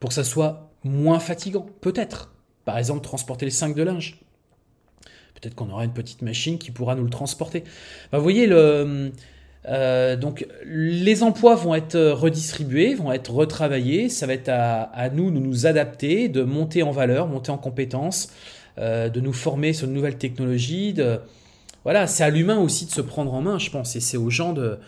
pour 0.00 0.08
que 0.08 0.14
ça 0.14 0.24
soit 0.24 0.72
moins 0.84 1.18
fatigant, 1.18 1.66
peut-être. 1.82 2.32
Par 2.64 2.78
exemple, 2.78 3.02
transporter 3.02 3.44
les 3.44 3.50
5 3.50 3.74
de 3.74 3.82
linge. 3.82 4.20
Peut-être 5.34 5.54
qu'on 5.54 5.68
aura 5.68 5.84
une 5.84 5.92
petite 5.92 6.22
machine 6.22 6.56
qui 6.56 6.70
pourra 6.70 6.94
nous 6.94 7.04
le 7.04 7.10
transporter. 7.10 7.62
vous 8.10 8.22
voyez, 8.22 8.46
le, 8.46 9.12
euh, 9.66 10.16
donc 10.16 10.46
les 10.64 11.22
emplois 11.22 11.54
vont 11.54 11.74
être 11.74 11.98
redistribués, 11.98 12.94
vont 12.94 13.12
être 13.12 13.32
retravaillés. 13.32 14.08
Ça 14.08 14.26
va 14.26 14.34
être 14.34 14.50
à, 14.50 15.08
nous 15.10 15.30
de 15.30 15.38
nous 15.38 15.66
adapter, 15.66 16.28
de 16.28 16.42
monter 16.42 16.82
en 16.82 16.90
valeur, 16.90 17.26
monter 17.28 17.50
en 17.50 17.58
compétences, 17.58 18.30
euh, 18.78 19.08
de 19.08 19.20
nous 19.20 19.32
former 19.32 19.72
sur 19.72 19.88
de 19.88 19.92
nouvelles 19.92 20.18
technologies. 20.18 20.94
Voilà, 21.84 22.06
c'est 22.06 22.24
à 22.24 22.30
l'humain 22.30 22.58
aussi 22.58 22.86
de 22.86 22.90
se 22.90 23.00
prendre 23.00 23.32
en 23.34 23.42
main, 23.42 23.58
je 23.58 23.70
pense. 23.70 23.94
Et 23.96 24.00
c'est 24.00 24.16
aux 24.16 24.30
gens 24.30 24.52
de, 24.52 24.78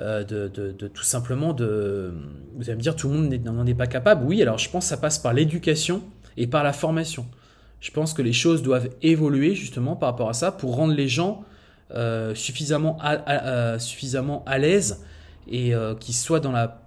euh, 0.00 0.24
de, 0.24 0.88
tout 0.88 1.04
simplement 1.04 1.52
de... 1.52 2.12
Vous 2.56 2.68
allez 2.68 2.76
me 2.76 2.82
dire, 2.82 2.96
tout 2.96 3.08
le 3.08 3.14
monde 3.14 3.32
n'en 3.44 3.66
est 3.66 3.74
pas 3.74 3.86
capable. 3.86 4.24
Oui, 4.26 4.42
alors 4.42 4.58
je 4.58 4.68
pense 4.68 4.84
que 4.84 4.88
ça 4.88 4.96
passe 4.96 5.18
par 5.18 5.34
l'éducation 5.34 6.02
et 6.36 6.46
par 6.46 6.64
la 6.64 6.72
formation. 6.72 7.26
Je 7.80 7.90
pense 7.90 8.14
que 8.14 8.22
les 8.22 8.32
choses 8.32 8.62
doivent 8.62 8.90
évoluer 9.02 9.54
justement 9.54 9.96
par 9.96 10.10
rapport 10.10 10.28
à 10.28 10.32
ça 10.32 10.52
pour 10.52 10.76
rendre 10.76 10.94
les 10.94 11.08
gens 11.08 11.44
euh, 11.94 12.34
suffisamment, 12.34 12.96
à, 13.00 13.46
euh, 13.46 13.78
suffisamment 13.78 14.42
à 14.46 14.58
l'aise 14.58 15.04
et 15.50 15.72
qu'ils 16.00 16.14
soient 16.14 16.40
dans 16.40 16.52
la... 16.52 16.80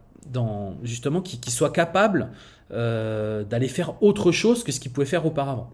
Justement, 0.83 1.21
qu'ils 1.21 1.53
soient 1.53 1.71
capables 1.71 2.29
d'aller 2.71 3.67
faire 3.67 4.01
autre 4.01 4.31
chose 4.31 4.63
que 4.63 4.71
ce 4.71 4.79
qu'ils 4.79 4.91
pouvaient 4.91 5.05
faire 5.05 5.25
auparavant. 5.25 5.71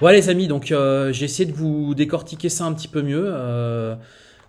Voilà 0.00 0.18
les 0.18 0.28
amis, 0.28 0.48
donc 0.48 0.66
j'ai 0.66 1.24
essayé 1.24 1.50
de 1.50 1.54
vous 1.54 1.94
décortiquer 1.94 2.48
ça 2.48 2.64
un 2.64 2.72
petit 2.72 2.88
peu 2.88 3.02
mieux. 3.02 3.34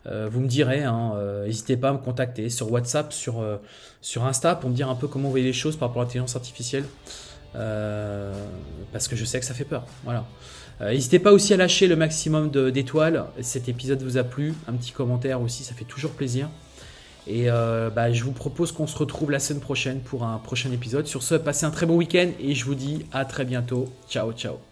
Euh, 0.07 0.27
vous 0.31 0.39
me 0.39 0.47
direz, 0.47 0.83
hein, 0.83 1.13
euh, 1.15 1.45
n'hésitez 1.45 1.77
pas 1.77 1.89
à 1.89 1.93
me 1.93 1.99
contacter 1.99 2.49
sur 2.49 2.71
WhatsApp, 2.71 3.13
sur, 3.13 3.39
euh, 3.39 3.57
sur 4.01 4.25
Insta 4.25 4.55
pour 4.55 4.69
me 4.69 4.75
dire 4.75 4.89
un 4.89 4.95
peu 4.95 5.07
comment 5.07 5.25
vous 5.25 5.31
voyez 5.31 5.45
les 5.45 5.53
choses 5.53 5.75
par 5.75 5.89
rapport 5.89 6.01
à 6.01 6.05
l'intelligence 6.05 6.35
artificielle. 6.35 6.85
parce 7.53 9.07
que 9.07 9.15
je 9.15 9.25
sais 9.25 9.39
que 9.39 9.45
ça 9.45 9.53
fait 9.53 9.65
peur. 9.65 9.85
Voilà. 10.03 10.25
N'hésitez 10.81 11.19
pas 11.19 11.31
aussi 11.31 11.53
à 11.53 11.57
lâcher 11.57 11.87
le 11.87 11.95
maximum 11.95 12.49
d'étoiles. 12.49 13.25
Cet 13.41 13.69
épisode 13.69 14.01
vous 14.01 14.17
a 14.17 14.23
plu. 14.23 14.53
Un 14.67 14.73
petit 14.73 14.91
commentaire 14.91 15.41
aussi, 15.41 15.63
ça 15.63 15.73
fait 15.75 15.85
toujours 15.85 16.11
plaisir. 16.11 16.49
Et 17.27 17.47
bah, 17.47 18.11
je 18.11 18.23
vous 18.23 18.31
propose 18.31 18.71
qu'on 18.71 18.87
se 18.87 18.97
retrouve 18.97 19.29
la 19.31 19.39
semaine 19.39 19.61
prochaine 19.61 19.99
pour 19.99 20.23
un 20.23 20.37
prochain 20.39 20.71
épisode. 20.71 21.05
Sur 21.05 21.21
ce, 21.21 21.35
passez 21.35 21.65
un 21.65 21.71
très 21.71 21.85
bon 21.85 21.97
week-end 21.97 22.29
et 22.39 22.55
je 22.55 22.65
vous 22.65 22.75
dis 22.75 23.05
à 23.11 23.25
très 23.25 23.45
bientôt. 23.45 23.93
Ciao, 24.09 24.31
ciao. 24.33 24.70